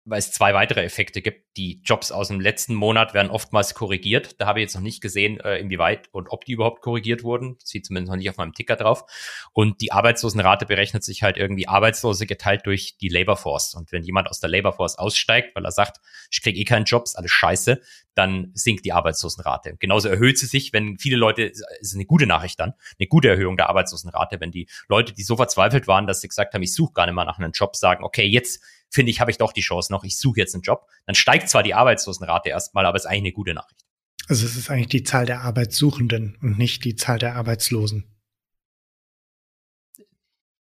[0.05, 1.57] weil es zwei weitere Effekte gibt.
[1.57, 4.40] Die Jobs aus dem letzten Monat werden oftmals korrigiert.
[4.40, 7.57] Da habe ich jetzt noch nicht gesehen, äh, inwieweit und ob die überhaupt korrigiert wurden.
[7.61, 9.05] Das sieht zumindest noch nicht auf meinem Ticker drauf.
[9.53, 13.74] Und die Arbeitslosenrate berechnet sich halt irgendwie Arbeitslose geteilt durch die Labor Force.
[13.74, 16.00] Und wenn jemand aus der Labor Force aussteigt, weil er sagt,
[16.30, 17.80] ich kriege eh keinen Job, alles scheiße,
[18.14, 19.76] dann sinkt die Arbeitslosenrate.
[19.78, 23.57] Genauso erhöht sie sich, wenn viele Leute, ist eine gute Nachricht dann, eine gute Erhöhung
[23.57, 26.92] der Arbeitslosenrate, wenn die Leute, die so verzweifelt waren, dass sie gesagt haben, ich suche
[26.92, 28.62] gar nicht mal nach einem Job, sagen, okay, jetzt
[28.93, 30.86] finde ich, habe ich doch die Chance noch, ich suche jetzt einen Job.
[31.07, 33.80] Dann steigt zwar die Arbeitslosenrate erstmal, aber es ist eigentlich eine gute Nachricht.
[34.28, 38.05] Also es ist eigentlich die Zahl der Arbeitssuchenden und nicht die Zahl der Arbeitslosen.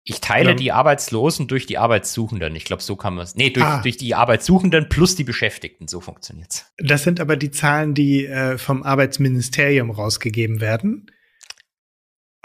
[0.08, 0.54] Ich teile ja.
[0.54, 2.54] die Arbeitslosen durch die Arbeitssuchenden.
[2.54, 3.34] Ich glaube, so kann man es.
[3.34, 3.82] Nee, durch, ah.
[3.82, 5.88] durch die Arbeitssuchenden plus die Beschäftigten.
[5.88, 6.72] So funktioniert's.
[6.78, 11.10] Das sind aber die Zahlen, die äh, vom Arbeitsministerium rausgegeben werden.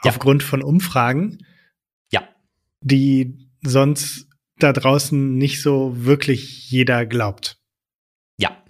[0.04, 0.10] Ja.
[0.10, 1.46] Aufgrund von Umfragen.
[2.12, 2.28] Ja.
[2.82, 4.31] Die sonst
[4.64, 7.58] da draußen nicht so wirklich jeder glaubt.
[8.38, 8.64] Ja.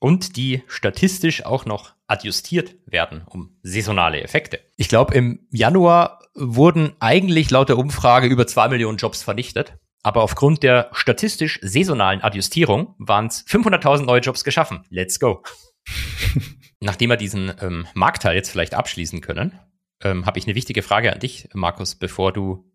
[0.00, 4.60] Und die statistisch auch noch adjustiert werden, um saisonale Effekte.
[4.76, 9.76] Ich glaube, im Januar wurden eigentlich laut der Umfrage über zwei Millionen Jobs vernichtet.
[10.02, 14.84] Aber aufgrund der statistisch saisonalen Adjustierung waren es 500.000 neue Jobs geschaffen.
[14.88, 15.42] Let's go.
[16.80, 19.58] Nachdem wir diesen ähm, Marktteil jetzt vielleicht abschließen können,
[20.02, 22.70] ähm, habe ich eine wichtige Frage an dich, Markus, bevor du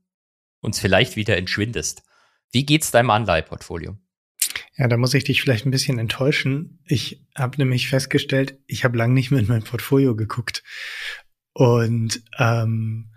[0.61, 2.03] uns vielleicht wieder entschwindest.
[2.53, 3.97] Wie geht's deinem Anleiheportfolio?
[4.77, 6.79] Ja, da muss ich dich vielleicht ein bisschen enttäuschen.
[6.85, 10.63] Ich habe nämlich festgestellt, ich habe lange nicht mehr in mein Portfolio geguckt.
[11.53, 13.11] Und ähm,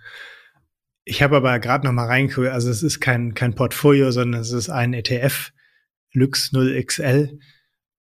[1.05, 4.53] ich habe aber gerade noch mal reingeguckt, also es ist kein, kein Portfolio, sondern es
[4.53, 5.53] ist ein ETF,
[6.12, 7.39] Lux 0XL.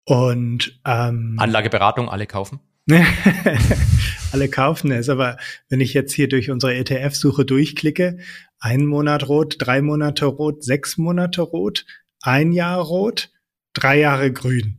[0.04, 2.60] Und ähm, Anlageberatung, alle kaufen?
[4.32, 8.18] alle kaufen es, aber wenn ich jetzt hier durch unsere ETF-Suche durchklicke,
[8.62, 11.84] ein Monat rot, drei Monate rot, sechs Monate rot,
[12.20, 13.30] ein Jahr rot,
[13.74, 14.78] drei Jahre grün.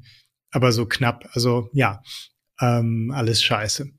[0.51, 1.29] Aber so knapp.
[1.33, 2.01] Also ja,
[2.61, 3.89] ähm, alles scheiße.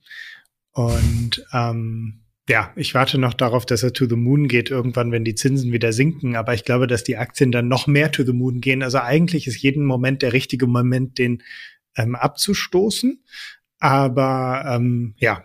[0.72, 5.24] Und ähm, ja, ich warte noch darauf, dass er to the moon geht, irgendwann, wenn
[5.24, 6.34] die Zinsen wieder sinken.
[6.34, 8.82] Aber ich glaube, dass die Aktien dann noch mehr to the moon gehen.
[8.82, 11.42] Also eigentlich ist jeden Moment der richtige Moment, den
[11.96, 13.22] ähm, abzustoßen.
[13.80, 15.44] Aber ähm, ja,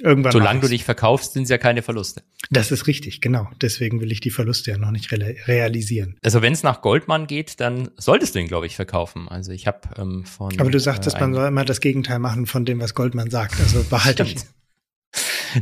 [0.00, 2.22] Irgendwann Solange du dich verkaufst, sind es ja keine Verluste.
[2.50, 3.48] Das ist richtig, genau.
[3.60, 6.16] Deswegen will ich die Verluste ja noch nicht realisieren.
[6.22, 9.28] Also wenn es nach Goldman geht, dann solltest du ihn, glaube ich, verkaufen.
[9.28, 10.58] Also ich habe ähm, von.
[10.60, 13.30] Aber du sagst, äh, dass man soll immer das Gegenteil machen von dem, was Goldman
[13.30, 13.58] sagt.
[13.60, 14.36] Also behalte ich.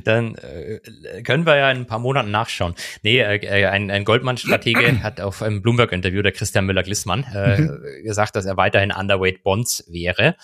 [0.05, 0.81] Dann äh,
[1.23, 2.75] können wir ja in ein paar Monaten nachschauen.
[3.03, 8.03] Nee, äh, äh ein, ein Goldman-Stratege hat auf einem Bloomberg-Interview, der Christian Müller-Glissmann, äh, mhm.
[8.03, 10.37] gesagt, dass er weiterhin Underweight Bonds wäre.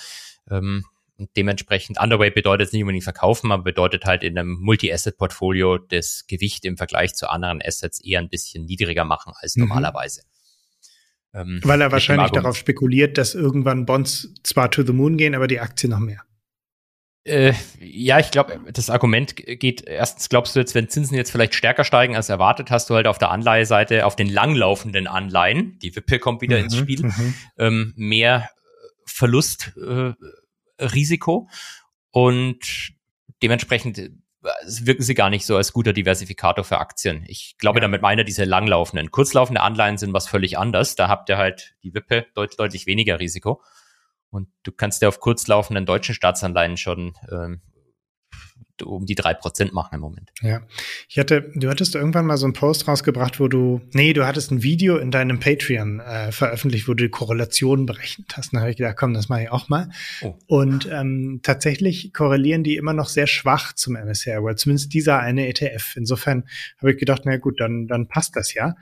[0.50, 0.84] Ähm,
[1.36, 6.76] dementsprechend Underweight bedeutet nicht unbedingt verkaufen, aber bedeutet halt in einem Multi-Asset-Portfolio das Gewicht im
[6.76, 9.64] Vergleich zu anderen Assets eher ein bisschen niedriger machen als mhm.
[9.64, 10.22] normalerweise.
[11.34, 15.46] Ähm, Weil er wahrscheinlich darauf spekuliert, dass irgendwann Bonds zwar to the moon gehen, aber
[15.46, 16.22] die Aktie noch mehr.
[17.24, 21.54] Äh, ja, ich glaube, das Argument geht, erstens glaubst du jetzt, wenn Zinsen jetzt vielleicht
[21.54, 25.94] stärker steigen als erwartet, hast du halt auf der Anleiheseite, auf den langlaufenden Anleihen, die
[25.94, 27.34] Wippe kommt wieder mhm, ins Spiel, mhm.
[27.58, 28.50] ähm, mehr
[29.06, 30.14] Verlust äh,
[30.82, 31.48] Risiko
[32.10, 32.92] und
[33.42, 34.10] dementsprechend äh,
[34.80, 37.24] wirken sie gar nicht so als guter Diversifikator für Aktien.
[37.26, 37.82] Ich glaube, ja.
[37.82, 39.10] damit meine diese langlaufenden.
[39.10, 40.96] Kurzlaufende Anleihen sind was völlig anders.
[40.96, 43.62] Da habt ihr halt die Wippe deut deutlich weniger Risiko.
[44.30, 47.60] Und du kannst ja auf kurzlaufenden deutschen Staatsanleihen schon ähm,
[48.82, 50.30] um die drei Prozent machen im Moment.
[50.40, 50.62] Ja.
[51.08, 54.50] Ich hatte, du hattest irgendwann mal so einen Post rausgebracht, wo du, nee, du hattest
[54.50, 58.52] ein Video in deinem Patreon äh, veröffentlicht, wo du die Korrelationen berechnet hast.
[58.52, 59.88] Dann habe ich gedacht, komm, das mache ich auch mal.
[60.22, 60.34] Oh.
[60.46, 65.48] Und ähm, tatsächlich korrelieren die immer noch sehr schwach zum MSCI World, zumindest dieser eine
[65.48, 65.96] ETF.
[65.96, 66.44] Insofern
[66.78, 68.74] habe ich gedacht, na gut, dann, dann passt das ja.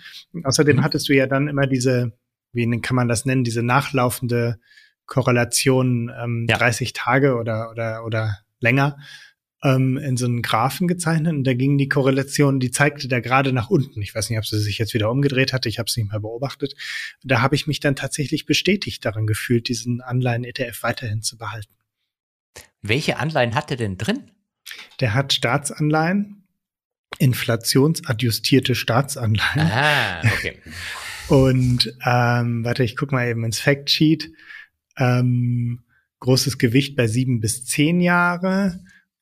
[0.45, 0.83] Außerdem mhm.
[0.83, 2.13] hattest du ja dann immer diese,
[2.53, 4.59] wie kann man das nennen, diese nachlaufende
[5.11, 6.57] Korrelation ähm, ja.
[6.57, 8.97] 30 Tage oder, oder, oder länger
[9.63, 13.53] ähm, in so einen Graphen gezeichnet und da ging die Korrelation, die zeigte da gerade
[13.53, 14.01] nach unten.
[14.01, 16.21] Ich weiß nicht, ob sie sich jetzt wieder umgedreht hatte, ich habe es nicht mehr
[16.21, 16.75] beobachtet.
[17.23, 21.75] Da habe ich mich dann tatsächlich bestätigt daran gefühlt, diesen Anleihen-ETF weiterhin zu behalten.
[22.83, 24.31] Welche Anleihen hat er denn drin?
[25.01, 26.47] Der hat Staatsanleihen,
[27.19, 29.71] inflationsadjustierte Staatsanleihen.
[29.71, 30.57] Ah, okay.
[31.29, 34.33] Und ähm, warte, ich guck mal eben ins Factsheet.
[34.97, 35.85] Ähm,
[36.19, 38.81] großes Gewicht bei sieben bis zehn Jahre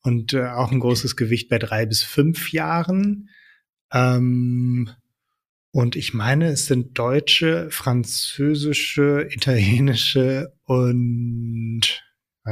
[0.09, 3.29] und äh, auch ein großes Gewicht bei drei bis fünf Jahren.
[3.93, 4.91] Ähm,
[5.71, 12.03] und ich meine, es sind deutsche, französische, italienische und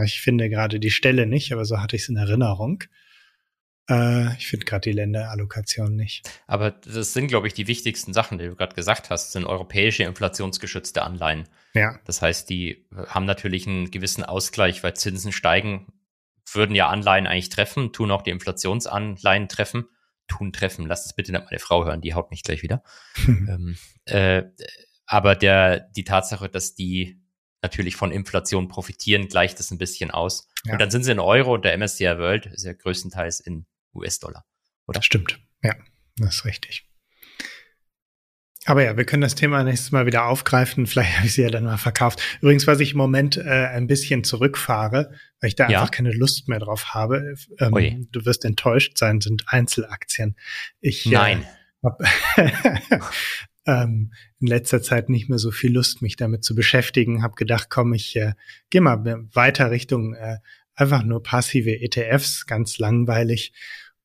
[0.05, 2.85] ich finde gerade die Stelle nicht, aber so hatte ich es in Erinnerung.
[3.89, 6.29] Äh, ich finde gerade die Länderallokation nicht.
[6.47, 10.03] Aber das sind, glaube ich, die wichtigsten Sachen, die du gerade gesagt hast, sind europäische
[10.03, 11.49] inflationsgeschützte Anleihen.
[11.73, 11.99] Ja.
[12.05, 15.87] Das heißt, die haben natürlich einen gewissen Ausgleich, weil Zinsen steigen
[16.53, 19.87] würden ja Anleihen eigentlich treffen, tun auch die Inflationsanleihen treffen.
[20.29, 22.83] Tun treffen, lasst es bitte nicht meine Frau hören, die haut mich gleich wieder.
[23.27, 23.77] ähm,
[24.07, 24.43] äh,
[25.07, 27.23] aber der, die Tatsache, dass die
[27.63, 30.49] natürlich von Inflation profitieren, gleicht das ein bisschen aus.
[30.65, 30.73] Ja.
[30.73, 34.45] Und dann sind sie in Euro und der MSCI World ist ja größtenteils in US-Dollar.
[34.87, 35.03] Oder?
[35.03, 35.75] Stimmt, ja,
[36.17, 36.86] das ist richtig.
[38.67, 40.87] Aber ja, wir können das Thema nächstes Mal wieder aufgreifen.
[40.87, 42.21] Vielleicht habe ich sie ja dann mal verkauft.
[42.41, 45.81] Übrigens, was ich im Moment äh, ein bisschen zurückfahre, weil ich da ja.
[45.81, 47.37] einfach keine Lust mehr drauf habe.
[47.61, 50.37] Ähm, du wirst enttäuscht sein, sind Einzelaktien.
[50.81, 51.47] Ich äh, Nein.
[51.83, 53.01] Äh, habe
[53.67, 57.23] ähm, in letzter Zeit nicht mehr so viel Lust, mich damit zu beschäftigen.
[57.23, 58.33] Habe gedacht, komm, ich äh,
[58.71, 60.39] gehe mal weiter Richtung äh,
[60.75, 63.53] einfach nur passive ETFs, ganz langweilig.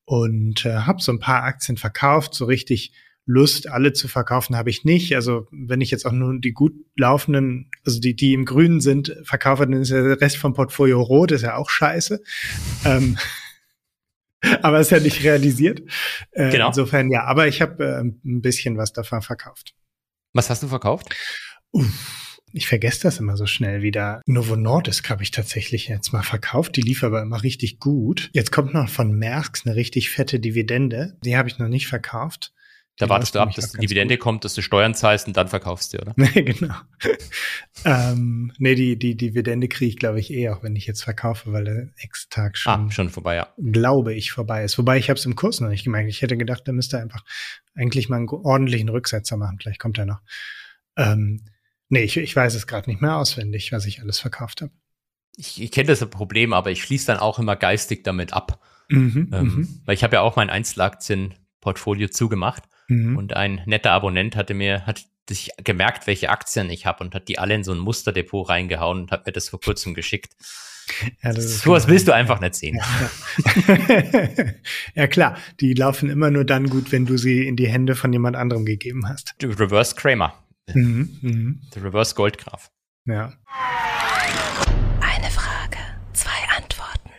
[0.05, 2.93] Und äh, habe so ein paar Aktien verkauft, so richtig
[3.25, 5.15] Lust, alle zu verkaufen, habe ich nicht.
[5.15, 9.15] Also wenn ich jetzt auch nur die gut laufenden, also die, die im Grünen sind,
[9.23, 12.21] verkaufe, dann ist der Rest vom Portfolio rot, ist ja auch scheiße.
[12.85, 13.17] ähm,
[14.61, 15.81] aber ist ja nicht realisiert.
[16.31, 16.67] Äh, genau.
[16.67, 19.75] Insofern ja, aber ich habe äh, ein bisschen was davon verkauft.
[20.33, 21.15] Was hast du verkauft?
[21.71, 24.21] Uff, ich vergesse das immer so schnell wieder.
[24.25, 26.75] Novo Nordisk habe ich tatsächlich jetzt mal verkauft.
[26.75, 28.29] Die lief aber immer richtig gut.
[28.33, 31.17] Jetzt kommt noch von Maersk eine richtig fette Dividende.
[31.23, 32.53] Die habe ich noch nicht verkauft.
[33.01, 34.23] Da wartest du ab, dass die Dividende gut.
[34.23, 36.13] kommt, dass du Steuern zahlst und dann verkaufst du, oder?
[36.21, 36.75] Nee, genau.
[37.85, 41.51] ähm, nee, die, die Dividende kriege ich, glaube ich, eh, auch wenn ich jetzt verkaufe,
[41.51, 43.47] weil der Ex-Tag schon, ah, schon vorbei, ja.
[43.57, 44.77] glaube ich, vorbei ist.
[44.77, 46.09] Wobei ich habe es im Kurs noch nicht gemerkt.
[46.09, 47.25] Ich hätte gedacht, da müsste einfach
[47.73, 49.57] eigentlich mal einen ordentlichen Rücksetzer machen.
[49.59, 50.21] Vielleicht kommt er noch.
[50.95, 51.41] Ähm,
[51.89, 54.71] nee, ich, ich weiß es gerade nicht mehr auswendig, was ich alles verkauft habe.
[55.37, 58.61] Ich, ich kenne das Problem, aber ich schließe dann auch immer geistig damit ab.
[58.89, 59.81] Mhm, ähm, mhm.
[59.85, 63.17] weil ich habe ja auch mein Einzelaktienportfolio zugemacht mhm.
[63.17, 67.27] und ein netter Abonnent hatte mir, hat sich gemerkt, welche Aktien ich habe und hat
[67.27, 70.33] die alle in so ein Musterdepot reingehauen und hat mir das vor kurzem geschickt.
[71.23, 72.79] Ja, so was willst du einfach nicht sehen.
[72.79, 74.53] Ja.
[74.95, 75.07] ja.
[75.07, 78.35] klar, die laufen immer nur dann gut, wenn du sie in die Hände von jemand
[78.35, 79.35] anderem gegeben hast.
[79.41, 80.33] Reverse Kramer.
[80.73, 81.53] Mhm, mh.
[81.75, 82.71] Der Reverse Goldgraf.
[83.05, 83.33] Ja.
[84.99, 85.77] Eine Frage,
[86.13, 87.09] zwei Antworten.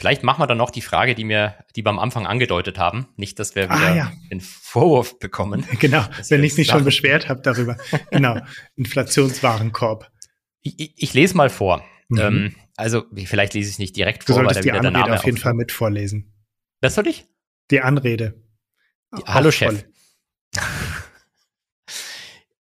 [0.00, 3.08] Vielleicht machen wir dann noch die Frage, die wir, die wir am Anfang angedeutet haben.
[3.16, 4.12] Nicht, dass wir ah, wieder ja.
[4.30, 5.66] den Vorwurf bekommen.
[5.78, 7.76] Genau, wenn ich mich schon beschwert habe darüber.
[8.10, 8.38] genau,
[8.76, 10.10] Inflationswarenkorb.
[10.62, 11.84] Ich, ich, ich, lese mal vor.
[12.08, 12.18] Mhm.
[12.18, 15.26] Ähm, also, vielleicht lese ich es nicht direkt vor, weil da wieder der Name auf
[15.26, 16.32] jeden Fall mit vorlesen.
[16.80, 17.26] Was soll ich?
[17.70, 18.42] Die Anrede.
[19.14, 19.84] Die, hallo Chef.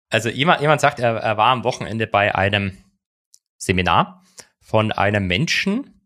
[0.10, 2.78] also jemand, jemand sagt, er, er war am Wochenende bei einem
[3.58, 4.26] Seminar
[4.60, 5.99] von einem Menschen,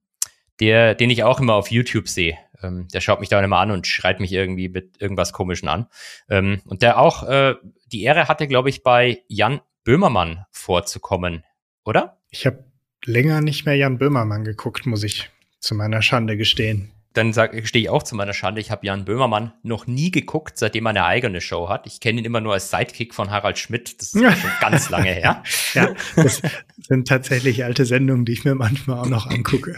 [0.60, 2.38] der, den ich auch immer auf YouTube sehe.
[2.62, 5.88] Ähm, der schaut mich da immer an und schreit mich irgendwie mit irgendwas Komischen an.
[6.30, 7.56] Ähm, und der auch äh,
[7.91, 11.43] die Ehre hatte, glaube ich, bei Jan Böhmermann vorzukommen,
[11.86, 12.18] oder?
[12.30, 12.64] Ich habe
[13.06, 15.30] länger nicht mehr Jan Böhmermann geguckt, muss ich
[15.60, 19.54] zu meiner Schande gestehen dann stehe ich auch zu meiner Schande, ich habe Jan Böhmermann
[19.62, 21.86] noch nie geguckt, seitdem er eine eigene Show hat.
[21.86, 24.01] Ich kenne ihn immer nur als Sidekick von Harald Schmidt.
[24.01, 25.43] Das ist schon ganz lange her.
[25.74, 26.41] Ja, das
[26.78, 29.76] sind tatsächlich alte Sendungen, die ich mir manchmal auch noch angucke.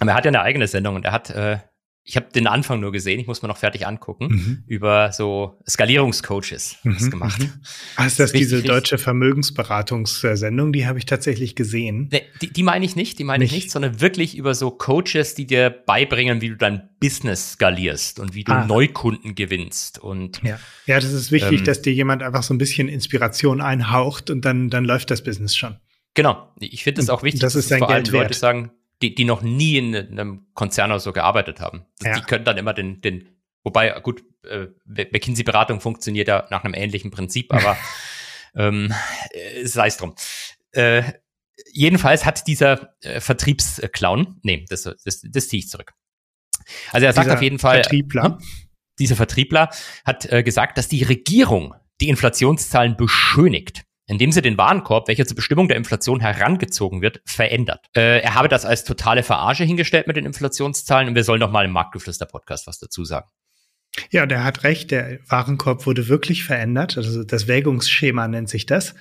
[0.00, 1.58] Aber er hat ja eine eigene Sendung und er hat äh,
[2.02, 4.64] ich habe den Anfang nur gesehen, ich muss mir noch fertig angucken, mhm.
[4.66, 7.40] über so Skalierungscoaches mhm, gemacht.
[7.40, 7.52] Mhm.
[7.96, 10.72] Ah, ist das, das diese richtig, deutsche Vermögensberatungssendung?
[10.72, 12.08] Die habe ich tatsächlich gesehen.
[12.10, 15.34] Nee, die, die meine ich nicht, die meine ich nicht, sondern wirklich über so Coaches,
[15.34, 18.64] die dir beibringen, wie du dein Business skalierst und wie du ah.
[18.64, 19.98] Neukunden gewinnst.
[19.98, 20.58] Und ja.
[20.86, 24.44] ja, das ist wichtig, ähm, dass dir jemand einfach so ein bisschen Inspiration einhaucht und
[24.44, 25.76] dann, dann läuft das Business schon.
[26.14, 26.52] Genau.
[26.58, 28.72] Ich finde es auch wichtig, das ist dass vor allem Leute sagen,
[29.02, 31.86] die, die noch nie in einem Konzern oder so gearbeitet haben.
[32.02, 32.14] Ja.
[32.14, 33.28] Die können dann immer den, den,
[33.62, 37.76] wobei, gut, äh, McKinsey-Beratung funktioniert ja nach einem ähnlichen Prinzip, aber
[38.54, 38.92] ähm,
[39.30, 40.14] äh, sei es drum.
[40.72, 41.02] Äh,
[41.72, 45.92] jedenfalls hat dieser äh, Vertriebsclown, nee, das, das, das ziehe ich zurück.
[46.92, 48.24] Also er sagt dieser auf jeden Fall, Vertriebler.
[48.24, 48.38] Hm,
[48.98, 49.70] dieser Vertriebler
[50.04, 55.36] hat äh, gesagt, dass die Regierung die Inflationszahlen beschönigt indem sie den Warenkorb, welcher zur
[55.36, 57.86] Bestimmung der Inflation herangezogen wird, verändert.
[57.96, 61.52] Äh, er habe das als totale Verarsche hingestellt mit den Inflationszahlen und wir sollen noch
[61.52, 63.28] mal im Marktgeflüster-Podcast was dazu sagen.
[64.10, 64.90] Ja, der hat recht.
[64.90, 66.96] Der Warenkorb wurde wirklich verändert.
[66.96, 68.94] Also das Wägungsschema nennt sich das.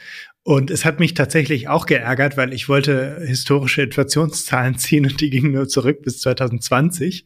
[0.43, 5.29] Und es hat mich tatsächlich auch geärgert, weil ich wollte historische Inflationszahlen ziehen und die
[5.29, 7.25] gingen nur zurück bis 2020.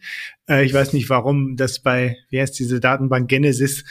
[0.50, 3.86] Äh, ich weiß nicht, warum das bei, wie heißt diese Datenbank Genesis,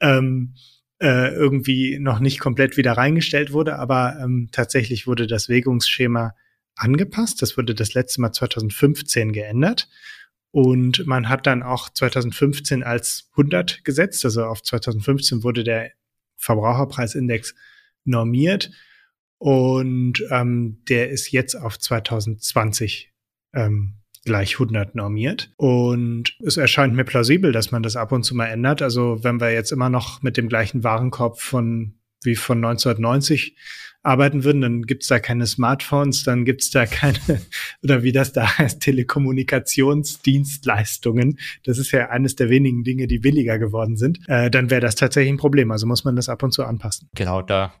[0.00, 0.54] ähm,
[1.00, 6.34] äh, irgendwie noch nicht komplett wieder reingestellt wurde, aber ähm, tatsächlich wurde das Wägungsschema
[6.76, 7.42] angepasst.
[7.42, 9.88] Das wurde das letzte Mal 2015 geändert.
[10.52, 14.24] Und man hat dann auch 2015 als 100 gesetzt.
[14.24, 15.92] Also auf 2015 wurde der
[16.36, 17.54] Verbraucherpreisindex
[18.04, 18.70] normiert.
[19.38, 23.12] Und ähm, der ist jetzt auf 2020
[23.54, 25.52] ähm, gleich 100 normiert.
[25.56, 28.82] Und es erscheint mir plausibel, dass man das ab und zu mal ändert.
[28.82, 33.56] Also wenn wir jetzt immer noch mit dem gleichen Warenkorb von wie von 1990
[34.02, 37.18] arbeiten würden, dann gibt's da keine Smartphones, dann gibt's da keine,
[37.82, 41.38] oder wie das da heißt, Telekommunikationsdienstleistungen.
[41.64, 44.20] Das ist ja eines der wenigen Dinge, die billiger geworden sind.
[44.26, 45.70] Äh, dann wäre das tatsächlich ein Problem.
[45.70, 47.10] Also muss man das ab und zu anpassen.
[47.14, 47.74] Genau, da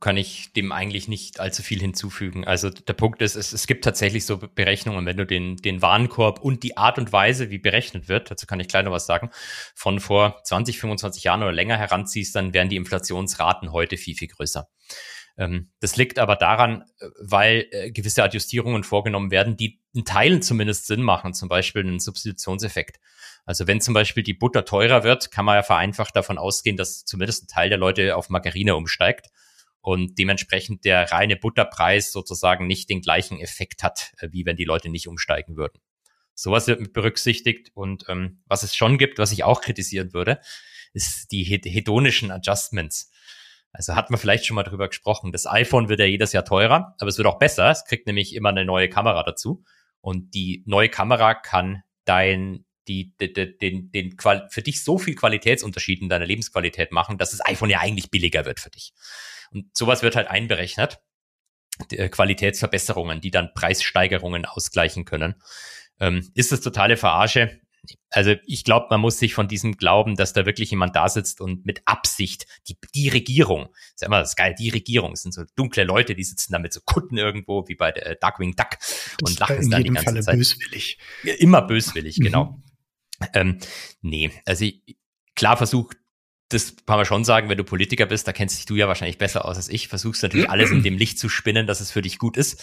[0.00, 2.44] kann ich dem eigentlich nicht allzu viel hinzufügen.
[2.44, 6.38] Also der Punkt ist, es, es gibt tatsächlich so Berechnungen, wenn du den, den Warenkorb
[6.40, 9.30] und die Art und Weise, wie berechnet wird, dazu kann ich gleich noch was sagen,
[9.74, 14.28] von vor 20, 25 Jahren oder länger heranziehst, dann wären die Inflationsraten heute viel, viel
[14.28, 14.68] größer.
[15.38, 20.42] Ähm, das liegt aber daran, äh, weil äh, gewisse Adjustierungen vorgenommen werden, die in Teilen
[20.42, 22.98] zumindest Sinn machen, zum Beispiel einen Substitutionseffekt.
[23.44, 27.04] Also wenn zum Beispiel die Butter teurer wird, kann man ja vereinfacht davon ausgehen, dass
[27.04, 29.28] zumindest ein Teil der Leute auf Margarine umsteigt
[29.80, 34.64] und dementsprechend der reine Butterpreis sozusagen nicht den gleichen Effekt hat, äh, wie wenn die
[34.64, 35.80] Leute nicht umsteigen würden.
[36.34, 40.40] Sowas wird mit berücksichtigt und ähm, was es schon gibt, was ich auch kritisieren würde,
[40.92, 43.10] ist die hedonischen Adjustments.
[43.76, 45.32] Also hat man vielleicht schon mal drüber gesprochen.
[45.32, 47.70] Das iPhone wird ja jedes Jahr teurer, aber es wird auch besser.
[47.70, 49.64] Es kriegt nämlich immer eine neue Kamera dazu.
[50.00, 54.98] Und die neue Kamera kann dein, die, die, die, den, den Qual für dich so
[54.98, 58.92] viel Qualitätsunterschied in deiner Lebensqualität machen, dass das iPhone ja eigentlich billiger wird für dich.
[59.50, 60.98] Und sowas wird halt einberechnet.
[61.92, 65.34] Äh, Qualitätsverbesserungen, die dann Preissteigerungen ausgleichen können.
[66.00, 67.60] Ähm, ist das totale Verarsche?
[68.10, 71.40] Also ich glaube, man muss sich von diesem glauben, dass da wirklich jemand da sitzt
[71.40, 75.32] und mit Absicht die, die Regierung, ist ja immer das geil, die Regierung, es sind
[75.32, 78.54] so dunkle Leute, die sitzen da mit so Kutten irgendwo, wie bei der äh, Darkwing
[78.56, 78.78] Duck
[79.22, 80.36] und das lachen dann die ganze Falle Zeit.
[80.36, 80.98] böswillig.
[81.38, 82.44] Immer böswillig, genau.
[83.20, 83.26] Mhm.
[83.32, 83.58] Ähm,
[84.02, 84.82] nee, also ich,
[85.34, 85.96] klar versucht
[86.48, 89.18] das kann man schon sagen, wenn du Politiker bist, da kennst dich du ja wahrscheinlich
[89.18, 92.02] besser aus als ich, versuchst natürlich alles in dem Licht zu spinnen, dass es für
[92.02, 92.62] dich gut ist.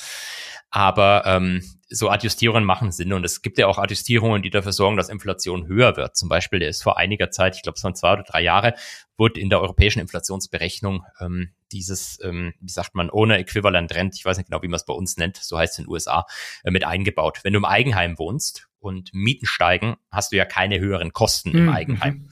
[0.76, 4.98] Aber ähm, so Adjustierungen machen Sinn und es gibt ja auch Adjustierungen, die dafür sorgen,
[4.98, 6.18] dass Inflation höher wird.
[6.18, 8.74] Zum Beispiel, der ist vor einiger Zeit, ich glaube es waren zwei oder drei Jahre,
[9.16, 14.26] wurde in der europäischen Inflationsberechnung ähm, dieses, ähm, wie sagt man, ohne Äquivalent Rent, ich
[14.26, 16.26] weiß nicht genau, wie man es bei uns nennt, so heißt es in den USA,
[16.64, 17.42] äh, mit eingebaut.
[17.44, 21.66] Wenn du im Eigenheim wohnst und Mieten steigen, hast du ja keine höheren Kosten im
[21.66, 21.70] mhm.
[21.70, 22.30] Eigenheim.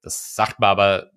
[0.00, 1.10] Das sagt man aber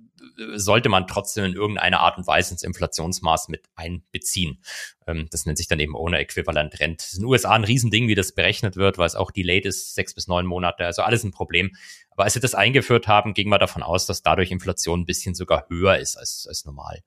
[0.56, 4.62] sollte man trotzdem in irgendeiner Art und Weise ins Inflationsmaß mit einbeziehen.
[5.08, 7.02] Ähm, das nennt sich dann eben ohne Äquivalent Rent.
[7.02, 9.66] Das ist in den USA ein Riesending, wie das berechnet wird, weil es auch delayed
[9.66, 11.76] ist, sechs bis neun Monate, also alles ein Problem.
[12.12, 15.36] Aber als sie das eingeführt haben, ging man davon aus, dass dadurch Inflation ein bisschen
[15.36, 17.02] sogar höher ist als, als normal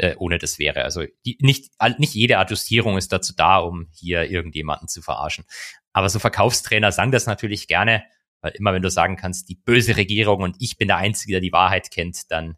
[0.00, 0.84] äh, ohne das wäre.
[0.84, 5.44] Also die, nicht, nicht jede Adjustierung ist dazu da, um hier irgendjemanden zu verarschen.
[5.92, 8.04] Aber so Verkaufstrainer sagen das natürlich gerne,
[8.40, 11.40] weil immer wenn du sagen kannst, die böse Regierung und ich bin der Einzige, der
[11.40, 12.56] die Wahrheit kennt, dann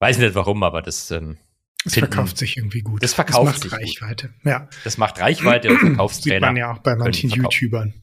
[0.00, 1.38] weiß ich nicht warum, aber das ähm,
[1.84, 3.02] das verkauft sich irgendwie gut.
[3.02, 4.28] Das verkauft das macht Reichweite.
[4.28, 4.44] Gut.
[4.44, 4.68] Ja.
[4.84, 6.34] Das macht Reichweite und Verkaufstrainer.
[6.34, 7.94] Sieht man ja auch bei manchen YouTubern.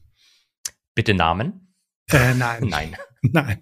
[0.94, 1.74] Bitte Namen?
[2.10, 2.64] Äh, nein.
[2.68, 2.96] Nein.
[3.22, 3.58] Nein.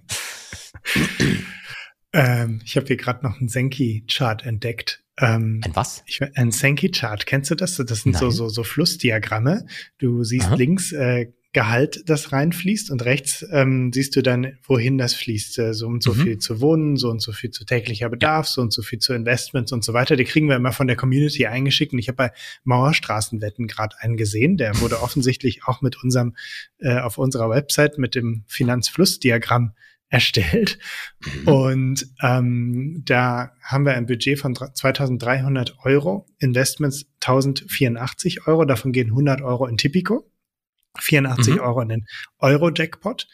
[2.13, 5.05] ähm, ich habe hier gerade noch einen Senki-Chart entdeckt.
[5.19, 6.05] Ähm, ein was?
[6.07, 7.27] Ich, ein Senki-Chart.
[7.27, 7.77] Kennst du das?
[7.77, 9.67] Das sind so, so, so Flussdiagramme.
[9.99, 10.55] Du siehst Aha.
[10.55, 15.59] links äh, Gehalt, das reinfließt und rechts ähm, siehst du dann, wohin das fließt.
[15.59, 16.21] Äh, so und so mhm.
[16.21, 18.53] viel zu Wohnen, so und so viel zu täglicher Bedarf, ja.
[18.53, 20.17] so und so viel zu Investments und so weiter.
[20.17, 22.33] Die kriegen wir immer von der Community eingeschickt und ich habe bei
[22.65, 26.37] Mauerstraßenwetten gerade einen gesehen, der wurde offensichtlich auch mit unserem
[26.81, 29.73] äh, auf unserer Website mit dem Finanzflussdiagramm
[30.11, 30.79] erstellt.
[31.25, 31.49] Mhm.
[31.49, 39.09] Und ähm, da haben wir ein Budget von 2300 Euro, Investments 1084 Euro, davon gehen
[39.09, 40.31] 100 Euro in Tipico.
[41.01, 41.61] 84 mhm.
[41.61, 42.07] Euro in den
[42.39, 43.27] Euro-Jackpot,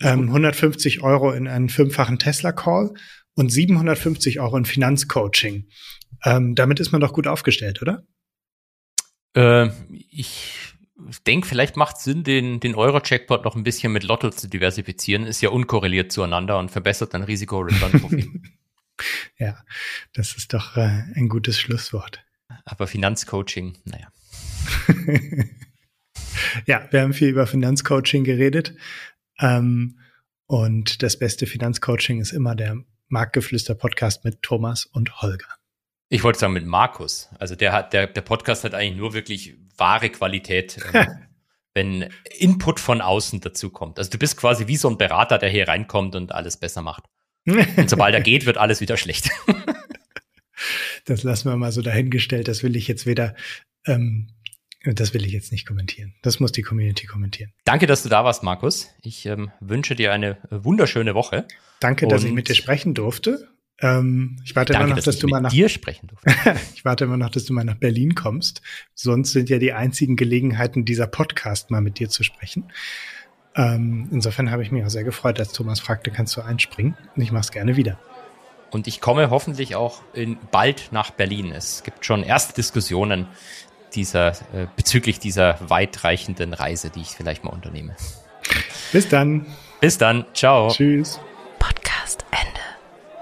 [0.00, 2.94] ähm, 150 Euro in einen fünffachen Tesla-Call
[3.34, 5.68] und 750 Euro in Finanzcoaching.
[6.24, 8.04] Ähm, damit ist man doch gut aufgestellt, oder?
[9.34, 10.74] Äh, ich
[11.26, 15.26] denke, vielleicht macht es Sinn, den, den Euro-Jackpot noch ein bisschen mit Lotto zu diversifizieren.
[15.26, 18.42] Ist ja unkorreliert zueinander und verbessert dein Risiko-Return-Profil.
[19.38, 19.58] ja,
[20.12, 22.24] das ist doch äh, ein gutes Schlusswort.
[22.64, 24.12] Aber Finanzcoaching, naja.
[26.66, 28.74] Ja, wir haben viel über Finanzcoaching geredet.
[29.38, 29.98] Ähm,
[30.46, 32.76] und das beste Finanzcoaching ist immer der
[33.08, 35.48] Marktgeflüster-Podcast mit Thomas und Holger.
[36.08, 37.28] Ich wollte sagen mit Markus.
[37.38, 41.06] Also der hat, der, der Podcast hat eigentlich nur wirklich wahre Qualität, ähm,
[41.74, 43.98] wenn Input von außen dazu kommt.
[43.98, 47.04] Also du bist quasi wie so ein Berater, der hier reinkommt und alles besser macht.
[47.46, 49.28] Und sobald er geht, wird alles wieder schlecht.
[51.04, 52.48] das lassen wir mal so dahingestellt.
[52.48, 53.34] Das will ich jetzt weder
[53.86, 54.28] ähm,
[54.84, 56.14] das will ich jetzt nicht kommentieren.
[56.22, 57.52] Das muss die Community kommentieren.
[57.64, 58.90] Danke, dass du da warst, Markus.
[59.02, 61.46] Ich ähm, wünsche dir eine wunderschöne Woche.
[61.80, 63.48] Danke, dass ich mit dir sprechen durfte.
[63.80, 66.32] Ähm, ich warte Danke, immer noch, dass, dass du mal nach dir sprechen durfte.
[66.74, 68.62] ich warte immer noch, dass du mal nach Berlin kommst.
[68.94, 72.70] Sonst sind ja die einzigen Gelegenheiten, dieser Podcast mal mit dir zu sprechen.
[73.56, 76.96] Ähm, insofern habe ich mich auch sehr gefreut, als Thomas fragte, kannst du einspringen?
[77.16, 77.98] Und ich mache es gerne wieder.
[78.70, 81.52] Und ich komme hoffentlich auch in, bald nach Berlin.
[81.52, 83.26] Es gibt schon erste Diskussionen
[83.94, 87.96] dieser, äh, bezüglich dieser weitreichenden Reise, die ich vielleicht mal unternehme.
[88.92, 89.46] Bis dann.
[89.80, 90.24] Bis dann.
[90.34, 90.68] Ciao.
[90.68, 91.20] Tschüss.
[91.58, 92.60] Podcast Ende.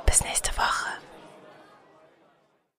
[0.06, 0.71] Bis nächste Woche.